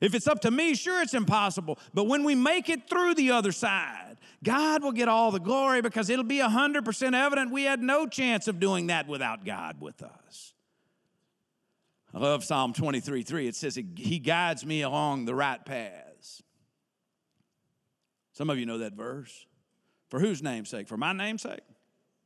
If 0.00 0.14
it's 0.14 0.26
up 0.26 0.40
to 0.40 0.50
me, 0.50 0.74
sure 0.74 1.00
it's 1.02 1.14
impossible, 1.14 1.78
but 1.94 2.04
when 2.04 2.24
we 2.24 2.34
make 2.34 2.68
it 2.68 2.88
through 2.88 3.14
the 3.14 3.30
other 3.30 3.52
side, 3.52 4.16
God 4.44 4.82
will 4.82 4.92
get 4.92 5.08
all 5.08 5.30
the 5.30 5.40
glory 5.40 5.80
because 5.80 6.10
it'll 6.10 6.24
be 6.24 6.38
100% 6.38 7.14
evident 7.14 7.50
we 7.50 7.64
had 7.64 7.82
no 7.82 8.06
chance 8.06 8.48
of 8.48 8.60
doing 8.60 8.88
that 8.88 9.08
without 9.08 9.44
God 9.44 9.80
with 9.80 10.02
us. 10.02 10.54
I 12.14 12.18
love 12.18 12.44
Psalm 12.44 12.72
23 12.72 13.22
3. 13.22 13.48
It 13.48 13.56
says, 13.56 13.78
He 13.96 14.18
guides 14.18 14.64
me 14.64 14.82
along 14.82 15.26
the 15.26 15.34
right 15.34 15.62
paths. 15.64 16.42
Some 18.32 18.50
of 18.50 18.58
you 18.58 18.66
know 18.66 18.78
that 18.78 18.92
verse. 18.92 19.46
For 20.08 20.20
whose 20.20 20.42
namesake? 20.42 20.88
For 20.88 20.96
my 20.96 21.12
namesake? 21.12 21.60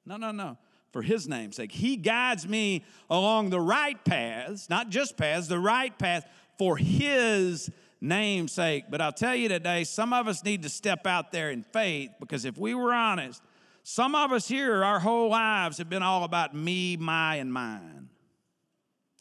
No, 0.05 0.17
no, 0.17 0.33
no. 0.33 0.59
For 0.93 1.03
his 1.03 1.29
namesake. 1.29 1.71
He 1.71 1.97
guides 1.97 2.49
me 2.49 2.85
along 3.09 3.51
the 3.51 3.61
right 3.61 4.03
paths, 4.05 4.69
not 4.69 4.91
just 4.91 5.17
paths, 5.17 5.47
the 5.47 5.59
right 5.59 5.97
path 5.97 6.29
for 6.61 6.77
his 6.77 7.71
name's 8.03 8.53
sake. 8.53 8.85
But 8.91 9.01
I'll 9.01 9.15
tell 9.15 9.35
you 9.35 9.49
today, 9.49 9.83
some 9.85 10.13
of 10.13 10.29
us 10.29 10.45
need 10.45 10.63
to 10.65 10.69
step 10.69 11.07
out 11.07 11.33
there 11.33 11.51
in 11.51 11.63
faith 11.63 12.11
because 12.21 12.45
if 12.45 12.59
we 12.59 12.75
were 12.75 12.93
honest, 12.93 13.43
some 13.83 14.15
of 14.15 14.31
us 14.31 14.47
here, 14.47 14.85
our 14.85 15.01
whole 15.01 15.31
lives 15.31 15.79
have 15.79 15.89
been 15.89 16.03
all 16.03 16.23
about 16.23 16.55
me, 16.55 16.99
my, 16.99 17.37
and 17.37 17.51
mine. 17.51 18.11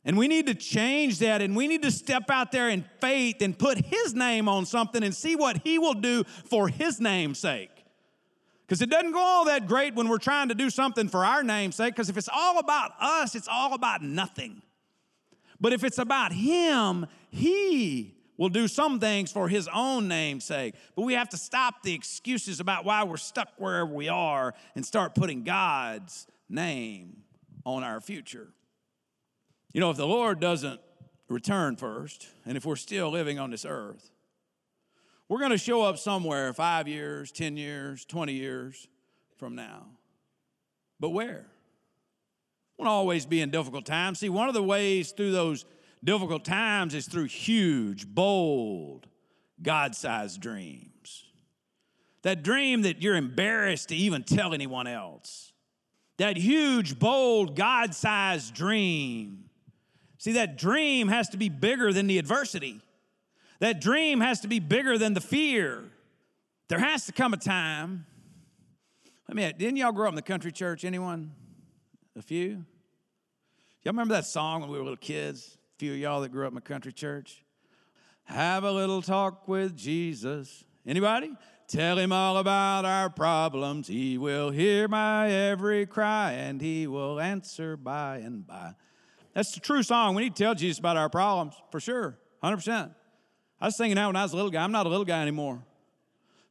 And 0.04 0.18
we 0.18 0.28
need 0.28 0.48
to 0.48 0.54
change 0.54 1.20
that 1.20 1.42
and 1.42 1.56
we 1.56 1.70
need 1.70 1.84
to 1.84 1.92
step 1.92 2.30
out 2.30 2.52
there 2.52 2.68
in 2.68 2.84
faith 3.00 3.42
and 3.42 3.58
put 3.58 3.78
His 3.78 4.14
name 4.14 4.50
on 4.50 4.66
something 4.66 5.02
and 5.02 5.16
see 5.16 5.38
what 5.38 5.62
He 5.64 5.80
will 5.80 5.94
do 5.94 6.26
for 6.26 6.68
His 6.68 7.00
name's 7.00 7.40
sake. 7.40 7.86
Because 8.68 8.82
it 8.82 8.90
doesn't 8.90 9.14
go 9.14 9.20
all 9.20 9.46
that 9.46 9.66
great 9.66 9.96
when 9.96 10.10
we're 10.10 10.18
trying 10.18 10.50
to 10.50 10.56
do 10.56 10.70
something 10.70 11.08
for 11.08 11.24
our 11.24 11.42
name's 11.42 11.78
sake, 11.78 11.96
because 11.96 12.10
if 12.10 12.18
it's 12.18 12.28
all 12.28 12.60
about 12.60 12.92
us, 13.00 13.34
it's 13.34 13.48
all 13.48 13.74
about 13.76 14.04
nothing. 14.04 14.62
But 15.62 15.72
if 15.74 15.86
it's 15.86 15.98
about 15.98 16.34
Him, 16.34 17.06
He 17.30 18.16
will 18.38 18.50
do 18.50 18.68
some 18.68 19.00
things 19.00 19.32
for 19.32 19.50
his 19.50 19.68
own 19.74 20.08
name's 20.08 20.46
sake. 20.46 20.74
But 20.96 21.02
we 21.02 21.14
have 21.14 21.30
to 21.30 21.38
stop 21.38 21.84
the 21.84 21.94
excuses 21.94 22.60
about 22.60 22.86
why 22.86 23.04
we're 23.04 23.18
stuck 23.18 23.50
wherever 23.58 23.94
we 23.94 24.08
are 24.08 24.54
and 24.76 24.86
start 24.86 25.14
putting 25.14 25.44
God's 25.44 26.26
name 26.48 27.24
on 27.66 27.84
our 27.84 28.00
future. 28.00 28.48
You 29.74 29.82
know, 29.82 29.92
if 29.92 29.98
the 29.98 30.08
Lord 30.08 30.40
doesn't 30.40 30.80
return 31.28 31.76
first, 31.76 32.28
and 32.46 32.58
if 32.58 32.66
we're 32.66 32.78
still 32.78 33.10
living 33.12 33.40
on 33.40 33.52
this 33.52 33.66
earth, 33.66 34.10
we're 35.28 35.40
going 35.40 35.52
to 35.52 35.58
show 35.58 35.84
up 35.84 35.98
somewhere 36.00 36.54
five 36.54 36.88
years, 36.88 37.32
10 37.32 37.56
years, 37.56 38.06
20 38.06 38.34
years 38.34 38.88
from 39.38 39.54
now. 39.54 39.86
But 41.00 41.10
where? 41.10 41.46
Won't 42.78 42.90
always 42.90 43.26
be 43.26 43.42
in 43.42 43.52
difficult 43.52 43.86
times. 43.86 44.20
See, 44.20 44.30
one 44.30 44.48
of 44.48 44.54
the 44.54 44.64
ways 44.64 45.12
through 45.12 45.32
those 45.32 45.66
difficult 46.04 46.46
times 46.46 46.94
is 46.94 47.08
through 47.08 47.26
huge, 47.26 48.08
bold, 48.08 49.08
God 49.62 49.96
sized 49.96 50.42
dreams. 50.42 51.26
That 52.24 52.44
dream 52.44 52.82
that 52.84 53.02
you're 53.02 53.16
embarrassed 53.16 53.90
to 53.90 53.96
even 53.96 54.24
tell 54.24 54.54
anyone 54.54 54.88
else. 54.88 55.54
That 56.18 56.38
huge, 56.38 57.00
bold, 57.00 57.56
God 57.56 57.96
sized 57.96 58.54
dream. 58.54 59.46
See, 60.18 60.34
that 60.34 60.58
dream 60.58 61.08
has 61.08 61.30
to 61.30 61.38
be 61.38 61.48
bigger 61.48 61.94
than 61.94 62.08
the 62.08 62.18
adversity. 62.18 62.82
That 63.60 63.80
dream 63.80 64.20
has 64.20 64.42
to 64.42 64.48
be 64.48 64.60
bigger 64.60 64.98
than 64.98 65.14
the 65.14 65.22
fear. 65.22 65.84
There 66.68 66.80
has 66.80 67.06
to 67.06 67.14
come 67.14 67.34
a 67.34 67.38
time. 67.38 68.06
I 69.30 69.34
mean, 69.34 69.54
didn't 69.58 69.78
y'all 69.78 69.92
grow 69.92 70.08
up 70.08 70.12
in 70.12 70.16
the 70.16 70.22
country 70.22 70.52
church? 70.52 70.84
Anyone? 70.84 71.32
A 72.18 72.22
few? 72.22 72.66
Y'all 73.84 73.94
remember 73.94 74.14
that 74.16 74.26
song 74.26 74.62
when 74.62 74.70
we 74.70 74.78
were 74.78 74.84
little 74.84 74.98
kids? 74.98 75.59
Few 75.80 75.94
of 75.94 75.98
y'all 75.98 76.20
that 76.20 76.30
grew 76.30 76.46
up 76.46 76.52
in 76.52 76.58
a 76.58 76.62
country 76.62 76.92
church. 76.92 77.42
Have 78.26 78.66
a 78.66 78.72
little 78.72 79.02
talk 79.02 79.48
with 79.48 79.78
Jesus. 79.78 80.66
Anybody? 80.86 81.32
Tell 81.70 81.98
him 81.98 82.12
all 82.12 82.36
about 82.36 82.84
our 82.84 83.10
problems. 83.10 83.88
He 83.88 84.18
will 84.18 84.50
hear 84.50 84.90
my 84.90 85.32
every 85.32 85.86
cry 85.86 86.34
and 86.34 86.60
he 86.60 86.86
will 86.86 87.18
answer 87.18 87.78
by 87.78 88.18
and 88.18 88.46
by. 88.46 88.74
That's 89.34 89.54
the 89.54 89.62
true 89.62 89.82
song. 89.82 90.16
We 90.16 90.24
need 90.24 90.36
to 90.36 90.44
tell 90.44 90.54
Jesus 90.54 90.80
about 90.80 90.98
our 90.98 91.08
problems 91.08 91.56
for 91.72 91.80
sure, 91.80 92.20
100%. 92.44 92.94
I 93.62 93.66
was 93.66 93.78
singing 93.78 93.96
that 93.96 94.08
when 94.08 94.18
I 94.18 94.24
was 94.24 94.34
a 94.34 94.36
little 94.36 94.52
guy. 94.52 94.62
I'm 94.62 94.74
not 94.74 94.86
a 94.86 94.90
little 94.90 95.06
guy 95.06 95.22
anymore. 95.22 95.64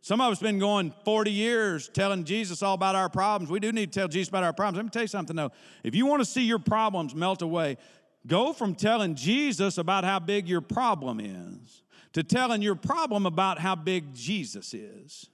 Some 0.00 0.22
of 0.22 0.32
us 0.32 0.38
been 0.38 0.58
going 0.58 0.94
40 1.04 1.30
years 1.30 1.90
telling 1.92 2.24
Jesus 2.24 2.62
all 2.62 2.72
about 2.72 2.94
our 2.94 3.10
problems. 3.10 3.50
We 3.50 3.60
do 3.60 3.72
need 3.72 3.92
to 3.92 4.00
tell 4.00 4.08
Jesus 4.08 4.30
about 4.30 4.44
our 4.44 4.54
problems. 4.54 4.76
Let 4.78 4.84
me 4.86 4.90
tell 4.90 5.02
you 5.02 5.08
something 5.08 5.36
though. 5.36 5.52
If 5.84 5.94
you 5.94 6.06
want 6.06 6.22
to 6.22 6.24
see 6.24 6.44
your 6.44 6.60
problems 6.60 7.14
melt 7.14 7.42
away, 7.42 7.76
Go 8.28 8.52
from 8.52 8.74
telling 8.74 9.14
Jesus 9.14 9.78
about 9.78 10.04
how 10.04 10.18
big 10.18 10.48
your 10.48 10.60
problem 10.60 11.18
is 11.18 11.82
to 12.12 12.22
telling 12.22 12.62
your 12.62 12.74
problem 12.74 13.26
about 13.26 13.58
how 13.58 13.74
big 13.74 14.14
Jesus 14.14 14.74
is. 14.74 15.26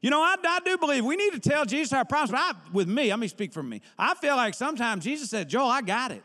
You 0.00 0.10
know, 0.10 0.20
I, 0.20 0.36
I 0.42 0.60
do 0.64 0.76
believe 0.76 1.04
we 1.04 1.16
need 1.16 1.32
to 1.32 1.40
tell 1.40 1.64
Jesus 1.64 1.92
our 1.92 2.04
problems, 2.04 2.30
but 2.30 2.38
I, 2.38 2.52
with 2.72 2.88
me, 2.88 3.10
let 3.10 3.18
me 3.18 3.28
speak 3.28 3.52
for 3.52 3.62
me. 3.62 3.80
I 3.98 4.14
feel 4.14 4.36
like 4.36 4.54
sometimes 4.54 5.04
Jesus 5.04 5.30
said, 5.30 5.48
Joel, 5.48 5.68
I 5.68 5.80
got 5.80 6.12
it. 6.12 6.22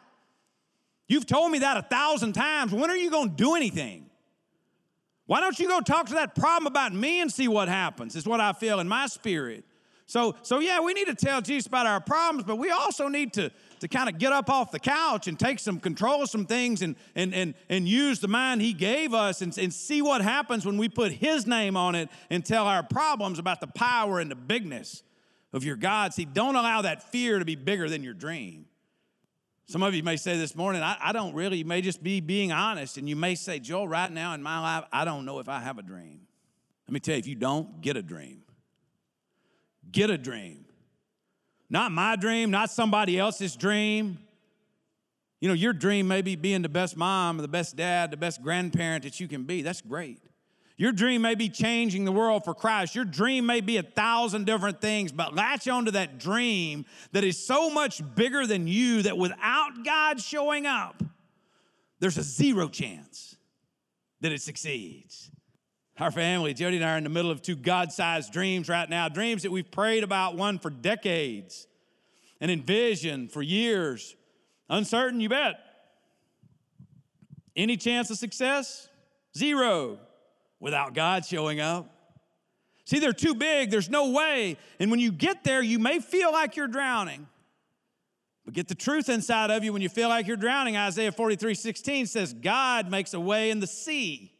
You've 1.08 1.26
told 1.26 1.52
me 1.52 1.60
that 1.60 1.78
a 1.78 1.82
thousand 1.82 2.34
times. 2.34 2.72
When 2.72 2.90
are 2.90 2.98
you 2.98 3.10
going 3.10 3.30
to 3.30 3.36
do 3.36 3.56
anything? 3.56 4.10
Why 5.26 5.40
don't 5.40 5.58
you 5.58 5.68
go 5.68 5.80
talk 5.80 6.08
to 6.08 6.14
that 6.16 6.36
problem 6.36 6.68
about 6.68 6.94
me 6.94 7.22
and 7.22 7.32
see 7.32 7.48
what 7.48 7.68
happens? 7.68 8.16
Is 8.16 8.28
what 8.28 8.42
I 8.42 8.54
feel 8.54 8.80
in 8.80 8.88
my 8.88 9.08
spirit. 9.08 9.64
So, 10.08 10.36
so 10.42 10.60
yeah, 10.60 10.80
we 10.80 10.94
need 10.94 11.06
to 11.06 11.16
tell 11.16 11.40
Jesus 11.40 11.68
about 11.68 11.86
our 11.86 12.02
problems, 12.02 12.44
but 12.46 12.58
we 12.58 12.72
also 12.72 13.08
need 13.08 13.32
to, 13.34 13.52
to 13.80 13.88
kind 13.88 14.10
of 14.10 14.18
get 14.18 14.32
up 14.32 14.50
off 14.50 14.72
the 14.72 14.80
couch 14.80 15.28
and 15.28 15.40
take 15.40 15.60
some 15.60 15.80
control 15.80 16.24
of 16.24 16.30
some 16.30 16.46
things 16.46 16.82
and, 16.82 16.96
and, 17.16 17.34
and, 17.34 17.54
and 17.70 17.88
use 17.88 18.20
the 18.20 18.28
mind 18.28 18.62
He 18.62 18.74
gave 18.74 19.14
us 19.14 19.42
and, 19.42 19.58
and 19.58 19.74
see 19.74 20.02
what 20.02 20.22
happens 20.22 20.66
when 20.66 20.78
we 20.78 20.90
put 20.90 21.12
His 21.12 21.48
name 21.48 21.76
on 21.78 21.96
it 21.96 22.10
and 22.30 22.46
tell 22.46 22.66
our 22.66 22.84
problems 22.84 23.40
about 23.40 23.62
the 23.62 23.68
power 23.68 24.20
and 24.20 24.30
the 24.30 24.36
bigness 24.36 25.04
of 25.54 25.64
your 25.64 25.76
God. 25.76 26.14
See, 26.14 26.26
don't 26.26 26.56
allow 26.56 26.82
that 26.82 27.12
fear 27.12 27.40
to 27.40 27.46
be 27.46 27.56
bigger 27.56 27.90
than 27.90 28.04
your 28.04 28.14
dream. 28.14 28.66
Some 29.66 29.84
of 29.84 29.94
you 29.94 30.02
may 30.02 30.18
say 30.18 30.36
this 30.36 30.56
morning, 30.56 30.82
I, 30.82 30.98
I 31.00 31.12
don't 31.12 31.36
really, 31.36 31.60
you 31.60 31.66
may 31.66 31.82
just 31.82 32.02
be 32.02 32.22
being 32.22 32.52
honest, 32.52 32.98
and 32.98 33.08
you 33.08 33.16
may 33.16 33.36
say, 33.36 33.60
Joel, 33.60 33.88
right 33.88 34.12
now 34.12 34.34
in 34.34 34.42
my 34.42 34.60
life, 34.60 34.86
I 34.92 35.06
don't 35.06 35.26
know 35.26 35.38
if 35.40 35.48
I 35.48 35.60
have 35.60 35.78
a 35.78 35.84
dream. 35.84 36.22
Let 36.88 36.94
me 36.94 37.00
tell 37.00 37.14
you, 37.14 37.20
if 37.20 37.28
you 37.28 37.36
don't, 37.36 37.80
get 37.82 37.96
a 37.96 38.02
dream. 38.02 38.42
Get 39.92 40.10
a 40.10 40.18
dream. 40.18 40.66
Not 41.70 41.92
my 41.92 42.16
dream, 42.16 42.50
not 42.50 42.72
somebody 42.72 43.20
else's 43.20 43.56
dream. 43.56 44.18
You 45.40 45.48
know, 45.48 45.54
your 45.54 45.74
dream 45.74 46.08
may 46.08 46.22
be 46.22 46.36
being 46.36 46.62
the 46.62 46.70
best 46.70 46.98
mom, 46.98 47.38
the 47.38 47.48
best 47.48 47.76
dad, 47.76 48.12
the 48.12 48.18
best 48.18 48.42
grandparent 48.42 49.04
that 49.04 49.20
you 49.20 49.28
can 49.28 49.44
be. 49.44 49.62
That's 49.62 49.82
great. 49.82 50.20
Your 50.76 50.92
dream 50.94 51.22
may 51.22 51.36
be 51.36 51.50
changing 51.50 52.06
the 52.06 52.12
world 52.12 52.46
for 52.46 52.54
Christ. 52.54 52.96
Your 52.96 53.04
dream 53.04 53.46
may 53.46 53.60
be 53.60 53.78
a 53.78 53.84
thousand 53.84 54.46
different 54.46 54.80
things, 54.80 55.12
but 55.12 55.36
latch 55.36 55.68
onto 55.68 55.92
that 55.92 56.20
dream 56.20 56.86
that 57.12 57.26
is 57.26 57.38
so 57.38 57.70
much 57.70 58.02
bigger 58.16 58.48
than 58.48 58.66
you 58.66 59.02
that 59.02 59.18
without 59.18 59.84
God 59.84 60.22
showing 60.22 60.66
up, 60.66 61.04
there's 62.00 62.18
a 62.18 62.24
zero 62.24 62.70
chance 62.70 63.36
that 64.22 64.32
it 64.32 64.42
succeeds. 64.42 65.30
Our 66.00 66.12
family, 66.12 66.54
Jody 66.54 66.78
and 66.78 66.86
I, 66.86 66.94
are 66.94 66.98
in 66.98 67.04
the 67.04 67.10
middle 67.10 67.30
of 67.30 67.42
two 67.42 67.58
God 67.58 67.92
sized 67.92 68.32
dreams 68.32 68.70
right 68.70 68.90
now, 68.90 69.10
dreams 69.10 69.44
that 69.44 69.52
we've 69.52 69.70
prayed 69.70 70.04
about, 70.04 70.36
one 70.36 70.58
for 70.58 70.70
decades 70.70 71.68
and 72.40 72.50
envisioned 72.50 73.34
for 73.34 73.42
years. 73.42 74.16
Uncertain, 74.70 75.20
you 75.20 75.28
bet. 75.28 75.60
Any 77.54 77.76
chance 77.76 78.10
of 78.10 78.18
success? 78.18 78.88
Zero 79.38 80.00
without 80.62 80.94
God 80.94 81.26
showing 81.26 81.60
up. 81.60 81.94
See, 82.86 83.00
they're 83.00 83.12
too 83.12 83.36
big, 83.36 83.70
there's 83.70 83.90
no 83.90 84.12
way. 84.12 84.58
And 84.80 84.90
when 84.90 85.02
you 85.02 85.12
get 85.12 85.44
there, 85.44 85.62
you 85.62 85.80
may 85.80 86.00
feel 86.00 86.32
like 86.32 86.56
you're 86.56 86.68
drowning. 86.68 87.28
But 88.46 88.54
get 88.54 88.70
the 88.70 88.76
truth 88.76 89.10
inside 89.10 89.52
of 89.52 89.66
you 89.66 89.74
when 89.74 89.82
you 89.82 89.90
feel 89.90 90.08
like 90.08 90.28
you're 90.28 90.38
drowning. 90.38 90.78
Isaiah 90.78 91.12
43 91.12 91.54
16 91.56 92.08
says, 92.08 92.34
God 92.34 92.90
makes 92.90 93.14
a 93.14 93.20
way 93.20 93.52
in 93.52 93.60
the 93.60 93.68
sea 93.68 94.32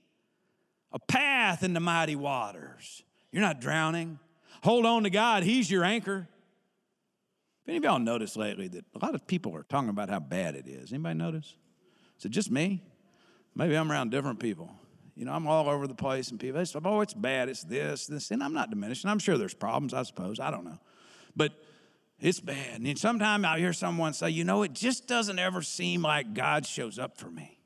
a 0.92 1.00
path 1.00 1.64
in 1.64 1.74
the 1.74 1.80
mighty 1.80 2.16
waters. 2.16 3.04
You're 3.32 3.42
not 3.42 3.62
drowning. 3.62 4.20
Hold 4.64 4.86
on 4.86 5.04
to 5.04 5.10
God, 5.10 5.44
He's 5.44 5.70
your 5.70 5.84
anchor. 5.84 6.28
If 7.64 7.70
any 7.70 7.78
of 7.78 7.84
y'all 7.84 8.00
noticed 8.00 8.36
lately 8.36 8.68
that 8.70 8.86
a 8.96 9.06
lot 9.06 9.16
of 9.16 9.28
people 9.28 9.56
are 9.56 9.64
talking 9.64 9.90
about 9.90 10.10
how 10.10 10.20
bad 10.20 10.56
it 10.56 10.68
is? 10.68 10.92
Anybody 10.92 11.18
notice? 11.18 11.56
Is 12.18 12.26
it 12.26 12.30
just 12.30 12.52
me? 12.52 12.84
Maybe 13.56 13.76
I'm 13.76 13.92
around 13.92 14.12
different 14.12 14.40
people. 14.40 14.72
You 15.16 15.26
know, 15.26 15.34
I'm 15.34 15.48
all 15.48 15.70
over 15.70 15.86
the 15.86 15.96
place, 15.96 16.32
and 16.32 16.40
people 16.40 16.66
say, 16.66 16.80
"Oh, 16.84 17.02
it's 17.02 17.14
bad. 17.14 17.50
It's 17.50 17.64
this, 17.64 18.08
this," 18.08 18.32
and 18.32 18.42
I'm 18.42 18.54
not 18.54 18.70
diminishing. 18.70 19.10
I'm 19.10 19.20
sure 19.20 19.38
there's 19.38 19.54
problems. 19.54 19.94
I 19.94 20.04
suppose 20.04 20.40
I 20.40 20.50
don't 20.50 20.64
know, 20.64 20.80
but 21.36 21.52
it's 22.22 22.40
bad. 22.40 22.82
And 22.82 22.98
sometimes 22.98 23.44
I'll 23.44 23.58
hear 23.58 23.74
someone 23.74 24.14
say, 24.14 24.30
"You 24.30 24.46
know, 24.46 24.64
it 24.64 24.74
just 24.74 25.08
doesn't 25.08 25.38
ever 25.38 25.62
seem 25.62 26.02
like 26.02 26.34
God 26.34 26.66
shows 26.66 26.98
up 26.98 27.18
for 27.18 27.30
me." 27.30 27.59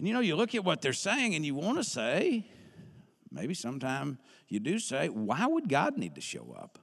And 0.00 0.08
you 0.08 0.14
know, 0.14 0.20
you 0.20 0.34
look 0.34 0.54
at 0.54 0.64
what 0.64 0.80
they're 0.80 0.94
saying 0.94 1.34
and 1.34 1.44
you 1.44 1.54
want 1.54 1.76
to 1.76 1.84
say, 1.84 2.46
maybe 3.30 3.52
sometime 3.52 4.18
you 4.48 4.58
do 4.58 4.78
say, 4.78 5.10
why 5.10 5.44
would 5.44 5.68
God 5.68 5.98
need 5.98 6.14
to 6.14 6.22
show 6.22 6.56
up? 6.58 6.78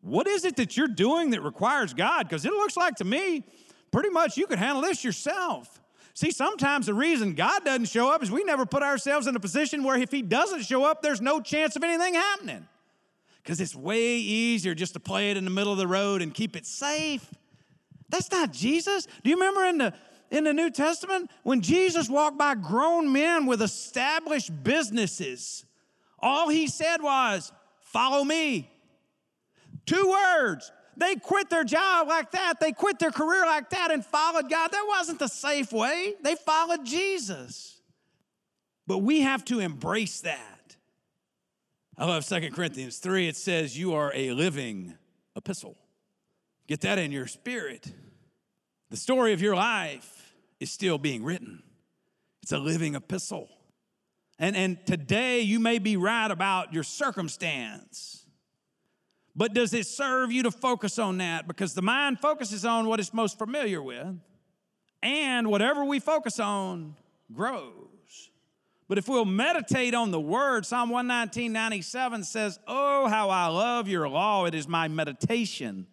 What 0.00 0.26
is 0.26 0.44
it 0.44 0.56
that 0.56 0.76
you're 0.76 0.88
doing 0.88 1.30
that 1.30 1.40
requires 1.40 1.94
God? 1.94 2.24
Because 2.24 2.44
it 2.44 2.50
looks 2.50 2.76
like 2.76 2.96
to 2.96 3.04
me, 3.04 3.44
pretty 3.92 4.08
much 4.08 4.36
you 4.36 4.48
could 4.48 4.58
handle 4.58 4.82
this 4.82 5.04
yourself. 5.04 5.80
See, 6.14 6.32
sometimes 6.32 6.86
the 6.86 6.94
reason 6.94 7.34
God 7.34 7.64
doesn't 7.64 7.86
show 7.86 8.12
up 8.12 8.24
is 8.24 8.30
we 8.30 8.42
never 8.42 8.66
put 8.66 8.82
ourselves 8.82 9.28
in 9.28 9.36
a 9.36 9.40
position 9.40 9.84
where 9.84 9.96
if 9.96 10.10
He 10.10 10.20
doesn't 10.20 10.62
show 10.64 10.82
up, 10.82 11.00
there's 11.00 11.20
no 11.20 11.40
chance 11.40 11.76
of 11.76 11.84
anything 11.84 12.14
happening. 12.14 12.66
Because 13.40 13.60
it's 13.60 13.76
way 13.76 14.16
easier 14.16 14.74
just 14.74 14.94
to 14.94 15.00
play 15.00 15.30
it 15.30 15.36
in 15.36 15.44
the 15.44 15.50
middle 15.52 15.70
of 15.70 15.78
the 15.78 15.86
road 15.86 16.22
and 16.22 16.34
keep 16.34 16.56
it 16.56 16.66
safe. 16.66 17.24
That's 18.08 18.32
not 18.32 18.52
Jesus. 18.52 19.06
Do 19.22 19.30
you 19.30 19.36
remember 19.36 19.64
in 19.64 19.78
the 19.78 19.94
in 20.30 20.44
the 20.44 20.52
New 20.52 20.70
Testament 20.70 21.30
when 21.42 21.60
Jesus 21.60 22.08
walked 22.08 22.38
by 22.38 22.54
grown 22.54 23.12
men 23.12 23.46
with 23.46 23.62
established 23.62 24.50
businesses. 24.62 25.64
All 26.18 26.48
he 26.48 26.66
said 26.66 27.02
was, 27.02 27.52
Follow 27.80 28.24
me. 28.24 28.70
Two 29.86 30.10
words. 30.10 30.72
They 30.96 31.16
quit 31.16 31.50
their 31.50 31.64
job 31.64 32.08
like 32.08 32.30
that. 32.32 32.60
They 32.60 32.72
quit 32.72 32.98
their 32.98 33.10
career 33.10 33.44
like 33.46 33.70
that 33.70 33.90
and 33.90 34.04
followed 34.04 34.48
God. 34.48 34.70
That 34.72 34.84
wasn't 34.88 35.18
the 35.18 35.28
safe 35.28 35.72
way. 35.72 36.14
They 36.22 36.34
followed 36.36 36.84
Jesus. 36.84 37.80
But 38.86 38.98
we 38.98 39.20
have 39.20 39.44
to 39.46 39.60
embrace 39.60 40.20
that. 40.20 40.76
I 41.96 42.06
love 42.06 42.26
2 42.26 42.50
Corinthians 42.50 42.98
3. 42.98 43.28
It 43.28 43.36
says, 43.36 43.78
You 43.78 43.94
are 43.94 44.12
a 44.14 44.32
living 44.32 44.94
epistle. 45.36 45.76
Get 46.66 46.80
that 46.82 46.98
in 46.98 47.12
your 47.12 47.26
spirit. 47.26 47.92
The 48.94 49.00
story 49.00 49.32
of 49.32 49.42
your 49.42 49.56
life 49.56 50.36
is 50.60 50.70
still 50.70 50.98
being 50.98 51.24
written, 51.24 51.64
it's 52.44 52.52
a 52.52 52.58
living 52.58 52.94
epistle. 52.94 53.48
And, 54.38 54.54
and 54.54 54.86
today 54.86 55.40
you 55.40 55.58
may 55.58 55.80
be 55.80 55.96
right 55.96 56.30
about 56.30 56.72
your 56.72 56.84
circumstance, 56.84 58.24
but 59.34 59.52
does 59.52 59.74
it 59.74 59.88
serve 59.88 60.30
you 60.30 60.44
to 60.44 60.52
focus 60.52 61.00
on 61.00 61.18
that? 61.18 61.48
Because 61.48 61.74
the 61.74 61.82
mind 61.82 62.20
focuses 62.20 62.64
on 62.64 62.86
what 62.86 63.00
it's 63.00 63.12
most 63.12 63.36
familiar 63.36 63.82
with, 63.82 64.16
and 65.02 65.48
whatever 65.48 65.84
we 65.84 65.98
focus 65.98 66.38
on 66.38 66.94
grows. 67.32 68.30
But 68.86 68.98
if 68.98 69.08
we'll 69.08 69.24
meditate 69.24 69.94
on 69.94 70.12
the 70.12 70.20
word, 70.20 70.66
Psalm 70.66 70.88
119, 70.90 71.52
97 71.52 72.22
says, 72.22 72.60
Oh, 72.68 73.08
how 73.08 73.28
I 73.28 73.48
love 73.48 73.88
your 73.88 74.08
law. 74.08 74.44
It 74.44 74.54
is 74.54 74.68
my 74.68 74.86
meditation 74.86 75.88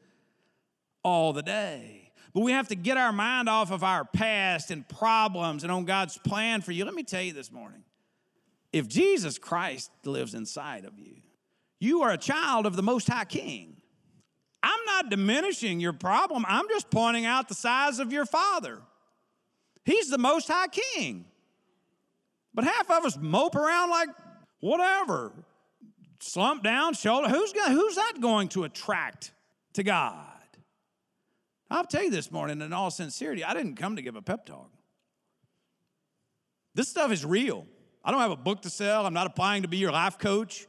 all 1.04 1.34
the 1.34 1.42
day. 1.42 2.01
But 2.34 2.42
we 2.42 2.54
have 2.54 2.70
to 2.70 2.76
get 2.76 2.98
our 2.98 3.12
mind 3.12 3.50
off 3.50 3.72
of 3.72 3.84
our 3.84 4.06
past 4.06 4.72
and 4.72 4.88
problems 4.88 5.64
and 5.64 5.72
on 5.72 5.86
God's 5.86 6.18
plan 6.18 6.62
for 6.62 6.72
you. 6.72 6.86
Let 6.86 6.94
me 6.94 7.04
tell 7.04 7.22
you 7.22 7.34
this 7.34 7.52
morning 7.52 7.84
if 8.72 8.88
Jesus 8.88 9.38
Christ 9.38 9.92
lives 10.06 10.34
inside 10.34 10.86
of 10.86 10.98
you, 10.98 11.18
you 11.80 12.04
are 12.04 12.12
a 12.12 12.18
child 12.18 12.66
of 12.66 12.76
the 12.76 12.84
Most 12.84 13.08
High 13.08 13.26
King. 13.26 13.76
I'm 14.64 14.86
not 14.86 15.10
diminishing 15.10 15.80
your 15.80 15.94
problem, 15.94 16.46
I'm 16.48 16.70
just 16.70 16.90
pointing 16.90 17.26
out 17.26 17.50
the 17.50 17.56
size 17.56 18.00
of 18.00 18.14
your 18.14 18.26
Father. 18.26 18.80
He's 19.84 20.10
the 20.10 20.20
Most 20.20 20.48
High 20.48 20.68
King. 20.68 21.26
But 22.54 22.66
half 22.66 22.90
of 22.92 23.06
us 23.06 23.18
mope 23.18 23.56
around 23.56 23.90
like 23.90 24.10
whatever, 24.60 25.32
slump 26.20 26.64
down, 26.64 26.94
shoulder. 26.94 27.30
Who's, 27.30 27.52
who's 27.52 27.96
that 27.96 28.14
going 28.22 28.50
to 28.50 28.64
attract 28.64 29.32
to 29.74 29.84
God? 29.84 30.31
I'll 31.72 31.86
tell 31.86 32.04
you 32.04 32.12
this 32.12 32.32
morning, 32.32 32.62
in 32.62 32.74
all 32.74 32.92
sincerity, 32.92 33.44
I 33.46 33.54
didn't 33.54 33.76
come 33.76 33.96
to 33.96 34.02
give 34.02 34.18
a 34.18 34.22
pep 34.22 34.46
talk. 34.46 34.70
This 36.76 36.90
stuff 36.90 37.12
is 37.12 37.26
real. 37.26 37.66
I 38.04 38.12
don't 38.12 38.20
have 38.20 38.32
a 38.32 38.36
book 38.36 38.64
to 38.64 38.70
sell. 38.70 39.06
I'm 39.06 39.14
not 39.14 39.28
applying 39.28 39.62
to 39.62 39.68
be 39.70 39.78
your 39.78 39.92
life 39.92 40.18
coach. 40.18 40.68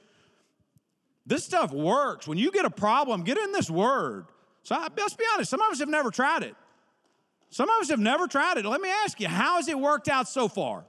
This 1.26 1.44
stuff 1.44 1.72
works. 1.72 2.28
When 2.28 2.38
you 2.38 2.52
get 2.52 2.64
a 2.64 2.70
problem, 2.70 3.24
get 3.24 3.36
in 3.36 3.52
this 3.52 3.68
word. 3.68 4.26
So 4.62 4.76
I, 4.76 4.88
let's 4.96 5.14
be 5.14 5.24
honest, 5.34 5.50
some 5.50 5.60
of 5.60 5.72
us 5.72 5.80
have 5.80 5.88
never 5.88 6.10
tried 6.10 6.44
it. 6.44 6.54
Some 7.50 7.68
of 7.68 7.80
us 7.80 7.90
have 7.90 8.00
never 8.00 8.28
tried 8.28 8.58
it. 8.58 8.64
Let 8.64 8.80
me 8.80 8.88
ask 8.88 9.20
you, 9.20 9.28
how 9.28 9.56
has 9.56 9.68
it 9.68 9.78
worked 9.78 10.08
out 10.08 10.28
so 10.28 10.48
far? 10.48 10.84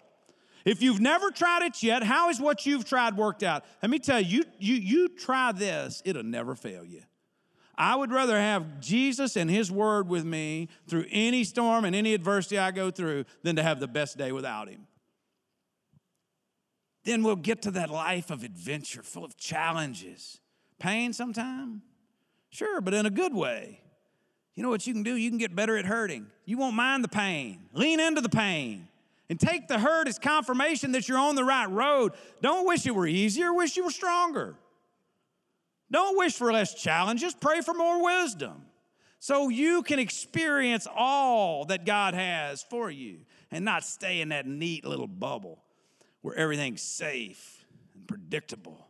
If 0.64 0.82
you've 0.82 1.02
never 1.02 1.30
tried 1.32 1.64
it 1.64 1.84
yet, 1.84 2.04
how 2.04 2.30
is 2.30 2.40
what 2.40 2.66
you've 2.66 2.86
tried 2.86 3.18
worked 3.18 3.44
out? 3.44 3.66
Let 3.82 3.90
me 3.90 4.00
tell 4.00 4.22
you, 4.22 4.44
you, 4.60 4.76
you, 4.76 4.76
you 4.76 5.08
try 5.10 5.52
this, 5.52 6.02
it'll 6.06 6.24
never 6.24 6.56
fail 6.56 6.86
you. 6.86 7.02
I 7.76 7.96
would 7.96 8.12
rather 8.12 8.38
have 8.38 8.80
Jesus 8.80 9.36
and 9.36 9.50
His 9.50 9.72
Word 9.72 10.08
with 10.08 10.26
me 10.26 10.70
through 10.88 11.06
any 11.10 11.44
storm 11.44 11.86
and 11.86 11.96
any 11.96 12.14
adversity 12.14 12.58
I 12.58 12.72
go 12.72 12.92
through 12.92 13.26
than 13.42 13.56
to 13.56 13.64
have 13.64 13.80
the 13.80 13.88
best 13.88 14.18
day 14.18 14.32
without 14.32 14.70
Him. 14.70 14.88
Then 17.04 17.24
we'll 17.24 17.36
get 17.36 17.64
to 17.64 17.72
that 17.72 17.90
life 17.90 18.30
of 18.30 18.44
adventure 18.44 19.04
full 19.04 19.26
of 19.26 19.36
challenges. 19.38 20.40
Pain 20.80 21.14
sometime? 21.14 21.82
Sure, 22.50 22.80
but 22.80 22.94
in 22.94 23.06
a 23.06 23.10
good 23.10 23.34
way. 23.34 23.80
You 24.56 24.62
know 24.62 24.70
what 24.70 24.86
you 24.86 24.94
can 24.94 25.04
do? 25.04 25.16
You 25.16 25.30
can 25.30 25.40
get 25.40 25.56
better 25.56 25.76
at 25.78 25.86
hurting. 25.86 26.28
You 26.46 26.58
won't 26.58 26.76
mind 26.76 27.04
the 27.04 27.10
pain. 27.10 27.66
Lean 27.74 28.00
into 28.00 28.22
the 28.22 28.30
pain 28.30 28.88
and 29.30 29.40
take 29.40 29.68
the 29.68 29.80
hurt 29.80 30.08
as 30.08 30.20
confirmation 30.20 30.92
that 30.92 31.10
you're 31.10 31.18
on 31.18 31.36
the 31.36 31.44
right 31.44 31.70
road. 31.70 32.14
Don't 32.42 32.68
wish 32.68 32.86
it 32.86 32.94
were 32.94 33.08
easier, 33.08 33.52
wish 33.52 33.76
you 33.76 33.84
were 33.84 33.92
stronger. 33.92 34.56
Don't 35.94 36.18
wish 36.18 36.34
for 36.34 36.52
less 36.52 36.74
challenges, 36.74 37.36
pray 37.36 37.62
for 37.62 37.76
more 37.76 38.04
wisdom. 38.04 38.64
So 39.20 39.48
you 39.48 39.84
can 39.84 40.00
experience 40.00 40.88
all 40.94 41.66
that 41.66 41.86
God 41.86 42.16
has 42.16 42.64
for 42.64 42.90
you 42.90 43.20
and 43.52 43.64
not 43.64 43.86
stay 43.86 44.20
in 44.20 44.30
that 44.30 44.48
neat 44.48 44.84
little 44.84 45.08
bubble 45.08 45.64
where 46.22 46.36
everything's 46.36 46.82
safe 46.82 47.64
and 47.94 48.08
predictable. 48.08 48.88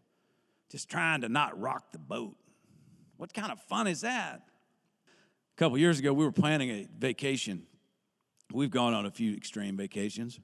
just 0.72 0.90
trying 0.90 1.22
to 1.22 1.30
not 1.30 1.60
rock 1.60 1.92
the 1.92 2.00
boat. 2.00 2.36
What 3.18 3.32
kind 3.32 3.52
of 3.52 3.62
fun 3.62 3.86
is 3.86 4.02
that? 4.02 4.42
A 5.56 5.58
couple 5.58 5.78
years 5.78 6.00
ago, 6.00 6.14
we 6.14 6.26
were 6.26 6.32
planning 6.32 6.70
a 6.72 6.88
vacation. 6.98 7.68
We've 8.52 8.72
gone 8.72 8.96
on 8.96 9.06
a 9.06 9.12
few 9.12 9.36
extreme 9.36 9.78
vacations. 9.78 10.40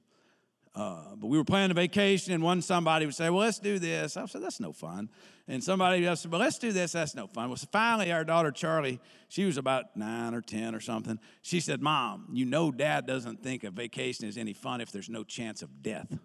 Uh, 0.74 1.16
but 1.16 1.26
we 1.26 1.36
were 1.36 1.44
planning 1.44 1.72
a 1.72 1.74
vacation, 1.74 2.32
and 2.32 2.42
one 2.42 2.62
somebody 2.62 3.04
would 3.04 3.14
say, 3.14 3.28
Well, 3.28 3.40
let's 3.40 3.58
do 3.58 3.78
this. 3.78 4.16
I 4.16 4.24
said, 4.26 4.42
That's 4.42 4.60
no 4.60 4.72
fun. 4.72 5.08
And 5.48 5.64
somebody 5.64 6.06
else 6.06 6.20
said, 6.20 6.30
Well, 6.30 6.40
let's 6.40 6.58
do 6.58 6.70
this. 6.70 6.92
That's 6.92 7.14
no 7.16 7.26
fun. 7.26 7.48
Well, 7.48 7.56
so 7.56 7.66
finally, 7.72 8.12
our 8.12 8.22
daughter 8.22 8.52
Charlie, 8.52 9.00
she 9.28 9.44
was 9.44 9.56
about 9.56 9.96
nine 9.96 10.32
or 10.32 10.40
10 10.40 10.74
or 10.76 10.80
something. 10.80 11.18
She 11.42 11.58
said, 11.58 11.82
Mom, 11.82 12.28
you 12.32 12.44
know, 12.44 12.70
dad 12.70 13.04
doesn't 13.06 13.42
think 13.42 13.64
a 13.64 13.70
vacation 13.70 14.26
is 14.26 14.38
any 14.38 14.52
fun 14.52 14.80
if 14.80 14.92
there's 14.92 15.08
no 15.08 15.24
chance 15.24 15.62
of 15.62 15.82
death. 15.82 16.16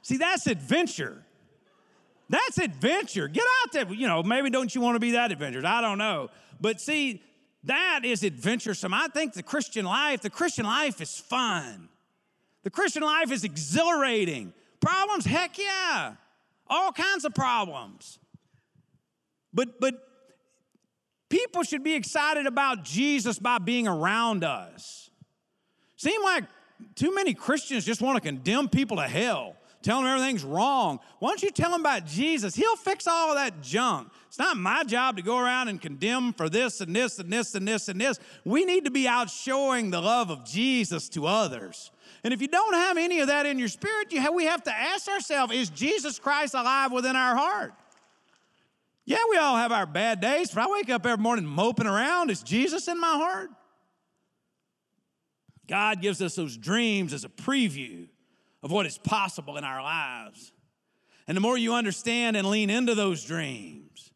See, 0.00 0.16
that's 0.16 0.46
adventure. 0.46 1.22
That's 2.30 2.58
adventure. 2.58 3.28
Get 3.28 3.44
out 3.62 3.72
there. 3.72 3.92
You 3.92 4.08
know, 4.08 4.22
maybe 4.22 4.48
don't 4.48 4.74
you 4.74 4.80
want 4.80 4.96
to 4.96 5.00
be 5.00 5.12
that 5.12 5.32
adventurous? 5.32 5.64
I 5.66 5.82
don't 5.82 5.98
know. 5.98 6.30
But 6.60 6.80
see, 6.80 7.22
that 7.64 8.00
is 8.04 8.22
adventuresome. 8.24 8.92
I 8.92 9.08
think 9.08 9.32
the 9.32 9.42
Christian 9.42 9.84
life, 9.84 10.20
the 10.20 10.30
Christian 10.30 10.66
life 10.66 11.00
is 11.00 11.18
fun. 11.18 11.88
The 12.62 12.70
Christian 12.70 13.02
life 13.02 13.30
is 13.30 13.44
exhilarating. 13.44 14.52
Problems, 14.80 15.24
heck 15.24 15.58
yeah. 15.58 16.14
All 16.66 16.92
kinds 16.92 17.24
of 17.24 17.34
problems. 17.34 18.18
But 19.52 19.80
but 19.80 19.94
people 21.28 21.62
should 21.62 21.84
be 21.84 21.94
excited 21.94 22.46
about 22.46 22.84
Jesus 22.84 23.38
by 23.38 23.58
being 23.58 23.86
around 23.86 24.44
us. 24.44 25.10
Seem 25.96 26.22
like 26.22 26.44
too 26.94 27.14
many 27.14 27.34
Christians 27.34 27.84
just 27.84 28.02
want 28.02 28.16
to 28.16 28.20
condemn 28.20 28.68
people 28.68 28.96
to 28.96 29.04
hell 29.04 29.56
tell 29.84 29.98
them 29.98 30.06
everything's 30.08 30.42
wrong. 30.42 30.98
Why 31.18 31.28
don't 31.28 31.42
you 31.42 31.50
tell 31.50 31.70
them 31.70 31.80
about 31.80 32.06
Jesus? 32.06 32.54
He'll 32.54 32.76
fix 32.76 33.06
all 33.06 33.30
of 33.30 33.36
that 33.36 33.60
junk. 33.60 34.10
It's 34.26 34.38
not 34.38 34.56
my 34.56 34.82
job 34.82 35.16
to 35.16 35.22
go 35.22 35.38
around 35.38 35.68
and 35.68 35.80
condemn 35.80 36.32
for 36.32 36.48
this 36.48 36.80
and 36.80 36.96
this 36.96 37.18
and 37.18 37.32
this 37.32 37.54
and 37.54 37.68
this 37.68 37.88
and 37.88 38.00
this. 38.00 38.18
We 38.44 38.64
need 38.64 38.86
to 38.86 38.90
be 38.90 39.06
out 39.06 39.30
showing 39.30 39.90
the 39.90 40.00
love 40.00 40.30
of 40.30 40.44
Jesus 40.44 41.08
to 41.10 41.26
others. 41.26 41.92
And 42.24 42.32
if 42.32 42.40
you 42.40 42.48
don't 42.48 42.74
have 42.74 42.96
any 42.96 43.20
of 43.20 43.28
that 43.28 43.46
in 43.46 43.58
your 43.58 43.68
spirit, 43.68 44.10
you 44.10 44.20
have, 44.20 44.34
we 44.34 44.46
have 44.46 44.64
to 44.64 44.72
ask 44.72 45.06
ourselves 45.06 45.52
is 45.52 45.68
Jesus 45.68 46.18
Christ 46.18 46.54
alive 46.54 46.90
within 46.90 47.14
our 47.14 47.36
heart? 47.36 47.74
Yeah, 49.04 49.18
we 49.28 49.36
all 49.36 49.56
have 49.56 49.70
our 49.70 49.86
bad 49.86 50.20
days, 50.20 50.50
but 50.50 50.66
I 50.66 50.70
wake 50.70 50.88
up 50.88 51.04
every 51.04 51.22
morning 51.22 51.44
moping 51.44 51.86
around. 51.86 52.30
Is 52.30 52.42
Jesus 52.42 52.88
in 52.88 52.98
my 52.98 53.12
heart? 53.12 53.50
God 55.68 56.00
gives 56.00 56.22
us 56.22 56.34
those 56.34 56.56
dreams 56.56 57.12
as 57.12 57.24
a 57.24 57.28
preview 57.28 58.08
of 58.64 58.72
what 58.72 58.86
is 58.86 58.96
possible 58.96 59.58
in 59.58 59.62
our 59.62 59.82
lives. 59.82 60.50
And 61.28 61.36
the 61.36 61.40
more 61.40 61.56
you 61.56 61.74
understand 61.74 62.36
and 62.36 62.48
lean 62.48 62.70
into 62.70 62.94
those 62.94 63.22
dreams, 63.22 64.10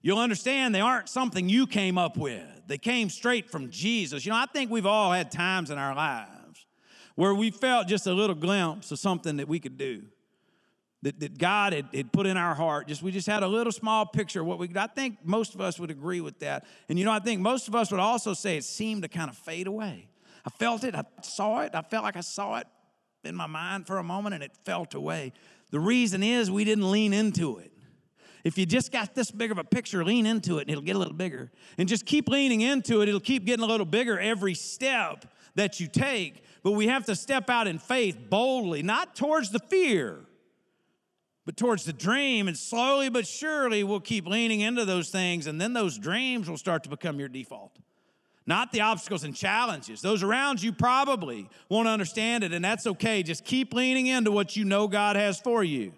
you'll 0.00 0.18
understand 0.18 0.74
they 0.74 0.80
aren't 0.80 1.10
something 1.10 1.48
you 1.50 1.66
came 1.66 1.98
up 1.98 2.16
with. 2.16 2.42
They 2.66 2.78
came 2.78 3.10
straight 3.10 3.50
from 3.50 3.70
Jesus. 3.70 4.24
You 4.24 4.32
know, 4.32 4.38
I 4.38 4.46
think 4.46 4.70
we've 4.70 4.86
all 4.86 5.12
had 5.12 5.30
times 5.30 5.70
in 5.70 5.76
our 5.76 5.94
lives 5.94 6.66
where 7.14 7.34
we 7.34 7.50
felt 7.50 7.86
just 7.86 8.06
a 8.06 8.12
little 8.12 8.34
glimpse 8.34 8.90
of 8.90 8.98
something 8.98 9.36
that 9.36 9.48
we 9.48 9.60
could 9.60 9.76
do. 9.76 10.02
That, 11.02 11.20
that 11.20 11.36
God 11.36 11.74
had, 11.74 11.88
had 11.92 12.12
put 12.12 12.24
in 12.24 12.38
our 12.38 12.54
heart. 12.54 12.88
Just 12.88 13.02
we 13.02 13.12
just 13.12 13.26
had 13.26 13.42
a 13.42 13.46
little 13.46 13.70
small 13.70 14.06
picture 14.06 14.40
of 14.40 14.46
what 14.46 14.58
we 14.58 14.68
could. 14.68 14.78
I 14.78 14.86
think 14.86 15.18
most 15.22 15.54
of 15.54 15.60
us 15.60 15.78
would 15.78 15.90
agree 15.90 16.22
with 16.22 16.38
that. 16.38 16.64
And 16.88 16.98
you 16.98 17.04
know, 17.04 17.12
I 17.12 17.18
think 17.18 17.42
most 17.42 17.68
of 17.68 17.74
us 17.74 17.90
would 17.90 18.00
also 18.00 18.32
say 18.32 18.56
it 18.56 18.64
seemed 18.64 19.02
to 19.02 19.08
kind 19.08 19.28
of 19.28 19.36
fade 19.36 19.66
away. 19.66 20.08
I 20.46 20.50
felt 20.50 20.82
it, 20.82 20.94
I 20.94 21.04
saw 21.20 21.60
it, 21.60 21.74
I 21.74 21.82
felt 21.82 22.04
like 22.04 22.16
I 22.16 22.22
saw 22.22 22.56
it, 22.56 22.66
in 23.26 23.34
my 23.34 23.46
mind 23.46 23.86
for 23.86 23.98
a 23.98 24.02
moment 24.02 24.34
and 24.34 24.42
it 24.42 24.56
felt 24.64 24.94
away. 24.94 25.32
The 25.70 25.80
reason 25.80 26.22
is 26.22 26.50
we 26.50 26.64
didn't 26.64 26.90
lean 26.90 27.12
into 27.12 27.58
it. 27.58 27.72
If 28.44 28.58
you 28.58 28.66
just 28.66 28.92
got 28.92 29.14
this 29.14 29.30
big 29.30 29.50
of 29.50 29.58
a 29.58 29.64
picture, 29.64 30.04
lean 30.04 30.26
into 30.26 30.58
it 30.58 30.62
and 30.62 30.70
it'll 30.70 30.82
get 30.82 30.96
a 30.96 30.98
little 30.98 31.14
bigger. 31.14 31.50
And 31.78 31.88
just 31.88 32.04
keep 32.04 32.28
leaning 32.28 32.60
into 32.60 33.00
it, 33.00 33.08
it'll 33.08 33.20
keep 33.20 33.46
getting 33.46 33.64
a 33.64 33.68
little 33.68 33.86
bigger 33.86 34.20
every 34.20 34.54
step 34.54 35.24
that 35.54 35.80
you 35.80 35.88
take. 35.88 36.44
But 36.62 36.72
we 36.72 36.88
have 36.88 37.06
to 37.06 37.16
step 37.16 37.48
out 37.48 37.66
in 37.66 37.78
faith 37.78 38.18
boldly, 38.28 38.82
not 38.82 39.16
towards 39.16 39.50
the 39.50 39.58
fear, 39.58 40.20
but 41.46 41.56
towards 41.56 41.84
the 41.84 41.92
dream. 41.92 42.48
And 42.48 42.56
slowly 42.56 43.08
but 43.08 43.26
surely, 43.26 43.82
we'll 43.82 44.00
keep 44.00 44.26
leaning 44.26 44.60
into 44.60 44.84
those 44.84 45.10
things, 45.10 45.46
and 45.46 45.60
then 45.60 45.72
those 45.72 45.98
dreams 45.98 46.48
will 46.48 46.58
start 46.58 46.82
to 46.84 46.90
become 46.90 47.18
your 47.18 47.28
default 47.28 47.78
not 48.46 48.72
the 48.72 48.82
obstacles 48.82 49.24
and 49.24 49.34
challenges. 49.34 50.02
Those 50.02 50.22
around 50.22 50.62
you 50.62 50.72
probably 50.72 51.48
won't 51.68 51.88
understand 51.88 52.44
it, 52.44 52.52
and 52.52 52.64
that's 52.64 52.86
okay. 52.86 53.22
Just 53.22 53.44
keep 53.44 53.72
leaning 53.72 54.06
into 54.06 54.30
what 54.30 54.56
you 54.56 54.64
know 54.64 54.86
God 54.86 55.16
has 55.16 55.40
for 55.40 55.64
you. 55.64 55.92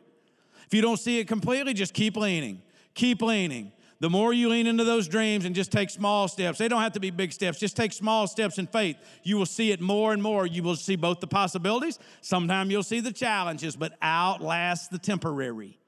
If 0.67 0.75
you 0.75 0.83
don't 0.83 0.99
see 0.99 1.19
it 1.19 1.27
completely, 1.27 1.75
just 1.75 1.95
keep 1.95 2.17
leaning. 2.17 2.63
Keep 2.95 3.23
leaning. 3.23 3.73
The 3.99 4.11
more 4.11 4.33
you 4.33 4.51
lean 4.51 4.67
into 4.67 4.85
those 4.85 5.09
dreams 5.09 5.45
and 5.45 5.55
just 5.55 5.73
take 5.73 5.89
small 5.91 6.29
steps, 6.29 6.59
they 6.59 6.69
don't 6.69 6.83
have 6.83 6.93
to 6.93 7.01
be 7.01 7.11
big 7.11 7.33
steps, 7.33 7.59
just 7.59 7.77
take 7.77 7.93
small 7.93 8.27
steps 8.27 8.59
in 8.59 8.67
faith. 8.67 8.97
You 9.23 9.39
will 9.39 9.47
see 9.47 9.73
it 9.73 9.81
more 9.81 10.13
and 10.13 10.23
more. 10.23 10.47
You 10.47 10.63
will 10.63 10.77
see 10.77 10.97
both 10.97 11.21
the 11.21 11.27
possibilities, 11.27 11.99
sometimes 12.21 12.71
you'll 12.71 12.83
see 12.83 13.01
the 13.01 13.13
challenges, 13.13 13.75
but 13.75 13.95
outlast 14.03 14.91
the 14.91 14.99
temporary. 14.99 15.79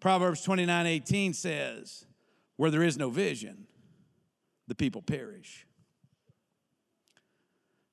Proverbs 0.00 0.42
29 0.42 0.86
18 0.86 1.34
says, 1.34 2.04
Where 2.56 2.70
there 2.70 2.82
is 2.82 2.98
no 2.98 3.10
vision, 3.10 3.66
the 4.66 4.74
people 4.74 5.02
perish. 5.02 5.66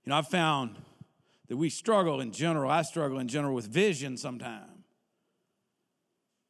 You 0.08 0.12
know, 0.12 0.20
I've 0.20 0.30
found 0.30 0.78
that 1.50 1.58
we 1.58 1.70
struggle 1.70 2.22
in 2.22 2.32
general, 2.32 2.72
I 2.72 2.84
struggle 2.84 3.20
in 3.20 3.28
general 3.28 3.54
with 3.54 3.68
vision 3.68 4.16
sometimes, 4.16 4.72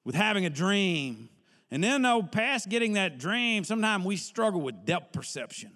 with 0.05 0.13
having 0.13 0.45
a 0.45 0.49
dream. 0.51 1.29
And 1.71 1.83
then, 1.83 2.03
though, 2.03 2.21
past 2.21 2.69
getting 2.69 2.93
that 2.93 3.17
dream, 3.17 3.63
sometimes 3.63 4.05
we 4.05 4.15
struggle 4.15 4.61
with 4.61 4.85
depth 4.85 5.11
perception. 5.11 5.71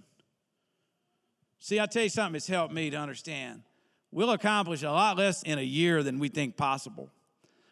See, 1.57 1.79
I'll 1.79 1.87
tell 1.87 2.03
you 2.03 2.09
something 2.09 2.33
that's 2.33 2.45
helped 2.45 2.71
me 2.71 2.91
to 2.91 2.97
understand. 2.97 3.63
We'll 4.11 4.29
accomplish 4.29 4.83
a 4.83 4.91
lot 4.91 5.17
less 5.17 5.41
in 5.41 5.57
a 5.57 5.63
year 5.63 6.03
than 6.03 6.19
we 6.19 6.29
think 6.29 6.57
possible. 6.57 7.09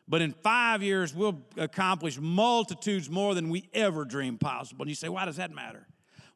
But 0.07 0.23
in 0.23 0.31
five 0.31 0.81
years, 0.81 1.13
we'll 1.13 1.39
accomplish 1.55 2.17
multitudes 2.19 3.11
more 3.11 3.35
than 3.35 3.49
we 3.49 3.69
ever 3.75 4.05
dreamed 4.05 4.39
possible. 4.39 4.81
And 4.81 4.89
you 4.89 4.95
say, 4.95 5.09
why 5.09 5.25
does 5.25 5.35
that 5.35 5.51
matter? 5.51 5.85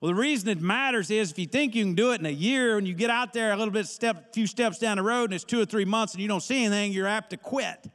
Well, 0.03 0.11
the 0.11 0.19
reason 0.19 0.49
it 0.49 0.59
matters 0.59 1.09
is 1.09 1.31
if 1.31 1.39
you 1.39 1.45
think 1.45 1.75
you 1.75 1.85
can 1.85 1.95
do 1.95 2.11
it 2.11 2.19
in 2.19 2.25
a 2.25 2.29
year 2.29 2.77
and 2.77 2.85
you 2.85 2.93
get 2.93 3.09
out 3.09 3.31
there 3.31 3.53
a 3.53 3.55
little 3.55 3.71
bit 3.71 3.87
step, 3.87 4.33
few 4.33 4.47
steps 4.47 4.77
down 4.77 4.97
the 4.97 5.01
road 5.01 5.29
and 5.29 5.33
it's 5.33 5.45
two 5.45 5.61
or 5.61 5.65
three 5.65 5.85
months 5.85 6.13
and 6.13 6.21
you 6.21 6.27
don't 6.27 6.43
see 6.43 6.65
anything, 6.65 6.91
you're 6.91 7.07
apt 7.07 7.29
to 7.29 7.37
quit. 7.37 7.89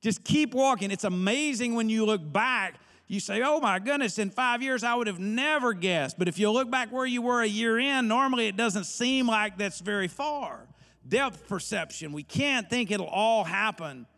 Just 0.00 0.24
keep 0.24 0.52
walking. 0.52 0.90
It's 0.90 1.04
amazing 1.04 1.76
when 1.76 1.88
you 1.88 2.04
look 2.04 2.32
back. 2.32 2.74
You 3.06 3.20
say, 3.20 3.40
oh 3.40 3.60
my 3.60 3.78
goodness, 3.78 4.18
in 4.18 4.30
five 4.30 4.64
years 4.64 4.82
I 4.82 4.96
would 4.96 5.06
have 5.06 5.20
never 5.20 5.74
guessed. 5.74 6.18
But 6.18 6.26
if 6.26 6.40
you 6.40 6.50
look 6.50 6.72
back 6.72 6.90
where 6.90 7.06
you 7.06 7.22
were 7.22 7.40
a 7.40 7.46
year 7.46 7.78
in, 7.78 8.08
normally 8.08 8.48
it 8.48 8.56
doesn't 8.56 8.86
seem 8.86 9.28
like 9.28 9.58
that's 9.58 9.78
very 9.78 10.08
far. 10.08 10.66
Depth 11.06 11.46
perception. 11.46 12.12
We 12.12 12.24
can't 12.24 12.68
think 12.68 12.90
it'll 12.90 13.06
all 13.06 13.44
happen 13.44 14.08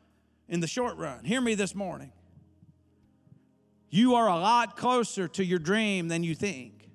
in 0.49 0.61
the 0.61 0.67
short 0.67 0.97
run. 0.97 1.23
Hear 1.27 1.43
me 1.43 1.55
this 1.55 1.75
morning 1.75 2.13
you 3.93 4.15
are 4.15 4.27
a 4.27 4.39
lot 4.39 4.75
closer 4.75 5.29
to 5.29 5.45
your 5.45 5.59
dream 5.59 6.09
than 6.09 6.25
you 6.25 6.35
think. 6.35 6.89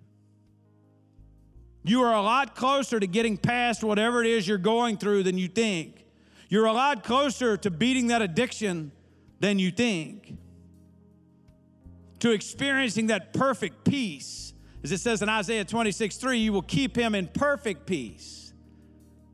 You 1.84 2.02
are 2.02 2.14
a 2.14 2.24
lot 2.24 2.56
closer 2.56 3.00
to 3.00 3.06
getting 3.06 3.38
past 3.38 3.84
whatever 3.84 4.22
it 4.22 4.28
is 4.28 4.48
you're 4.48 4.58
going 4.58 4.98
through 4.98 5.22
than 5.22 5.38
you 5.38 5.48
think. 5.48 6.04
You're 6.50 6.66
a 6.66 6.74
lot 6.74 7.04
closer 7.04 7.56
to 7.56 7.70
beating 7.70 8.08
that 8.08 8.24
addiction 8.24 8.92
than 9.40 9.60
you 9.60 9.70
think. 9.70 10.38
To 12.22 12.32
experiencing 12.32 13.08
that 13.08 13.32
perfect 13.32 13.84
peace. 13.86 14.54
As 14.84 14.92
it 14.92 14.98
says 14.98 15.22
in 15.22 15.30
Isaiah 15.30 15.66
26 15.66 16.18
3, 16.18 16.40
you 16.40 16.52
will 16.52 16.64
keep 16.64 16.96
him 16.96 17.14
in 17.14 17.28
perfect 17.28 17.86
peace, 17.86 18.54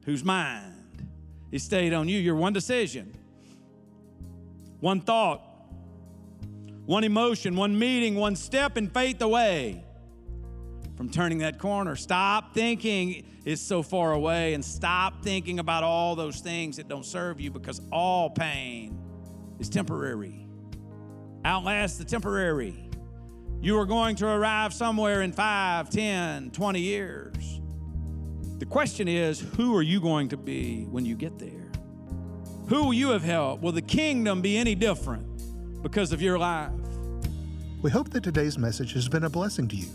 whose 0.04 0.22
mind 0.22 1.08
is 1.50 1.64
stayed 1.64 1.94
on 1.94 2.10
you. 2.10 2.20
Your 2.20 2.36
one 2.36 2.52
decision, 2.52 3.16
one 4.82 5.00
thought, 5.00 5.53
one 6.86 7.04
emotion, 7.04 7.56
one 7.56 7.78
meeting, 7.78 8.16
one 8.16 8.36
step 8.36 8.78
in 8.78 8.90
faith 8.90 9.22
away 9.22 9.84
from 10.96 11.10
turning 11.10 11.40
that 11.40 11.60
corner. 11.60 11.96
Stop 11.96 12.54
thinking 12.54 13.26
it's 13.46 13.62
so 13.62 13.84
far 13.84 14.14
away 14.14 14.54
and 14.54 14.64
stop 14.64 15.24
thinking 15.24 15.60
about 15.60 15.84
all 15.84 16.16
those 16.16 16.40
things 16.40 16.78
that 16.78 16.88
don't 16.88 17.06
serve 17.06 17.40
you 17.40 17.52
because 17.52 17.82
all 17.92 18.30
pain 18.30 18.98
is 19.60 19.70
temporary. 19.70 20.46
Outlast 21.46 21.98
the 21.98 22.06
temporary. 22.06 22.90
You 23.62 23.78
are 23.80 23.86
going 23.86 24.16
to 24.18 24.28
arrive 24.28 24.74
somewhere 24.74 25.22
in 25.22 25.32
5, 25.32 25.90
10, 25.90 26.52
20 26.52 26.80
years. 26.80 27.62
The 28.60 28.66
question 28.66 29.08
is 29.08 29.40
who 29.40 29.76
are 29.76 29.82
you 29.82 30.00
going 30.00 30.30
to 30.30 30.38
be 30.38 30.86
when 30.86 31.06
you 31.06 31.16
get 31.16 31.40
there? 31.40 31.72
Who 32.70 32.86
will 32.86 32.94
you 32.94 33.10
have 33.10 33.24
helped? 33.24 33.62
Will 33.62 33.72
the 33.72 33.82
kingdom 33.82 34.42
be 34.42 34.58
any 34.58 34.76
different? 34.76 35.33
Because 35.84 36.12
of 36.12 36.22
your 36.22 36.40
life. 36.40 36.72
We 37.84 37.92
hope 37.92 38.10
that 38.12 38.24
today's 38.24 38.58
message 38.58 38.94
has 38.94 39.10
been 39.10 39.26
a 39.26 39.30
blessing 39.30 39.68
to 39.68 39.76
you. 39.76 39.90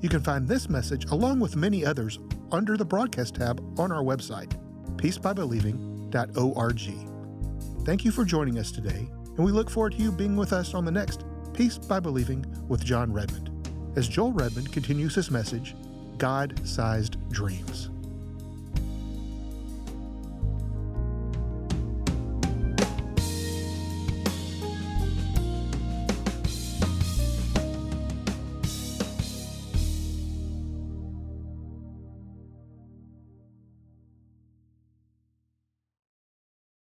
You 0.00 0.08
can 0.08 0.20
find 0.20 0.46
this 0.46 0.68
message 0.68 1.06
along 1.06 1.40
with 1.40 1.56
many 1.56 1.84
others 1.84 2.18
under 2.52 2.76
the 2.76 2.84
broadcast 2.84 3.36
tab 3.36 3.60
on 3.78 3.90
our 3.90 4.02
website, 4.02 4.52
peacebybelieving.org. 4.96 7.84
Thank 7.84 8.04
you 8.04 8.12
for 8.12 8.24
joining 8.24 8.58
us 8.58 8.70
today, 8.70 9.08
and 9.24 9.38
we 9.38 9.52
look 9.52 9.70
forward 9.70 9.92
to 9.92 10.02
you 10.02 10.12
being 10.12 10.36
with 10.36 10.52
us 10.52 10.74
on 10.74 10.84
the 10.84 10.92
next 10.92 11.24
Peace 11.54 11.78
by 11.78 11.98
Believing 11.98 12.44
with 12.68 12.84
John 12.84 13.12
Redmond 13.12 13.50
as 13.96 14.08
Joel 14.08 14.32
Redmond 14.32 14.72
continues 14.72 15.14
his 15.14 15.30
message 15.30 15.74
God 16.18 16.60
Sized 16.64 17.16
Dreams. 17.30 17.90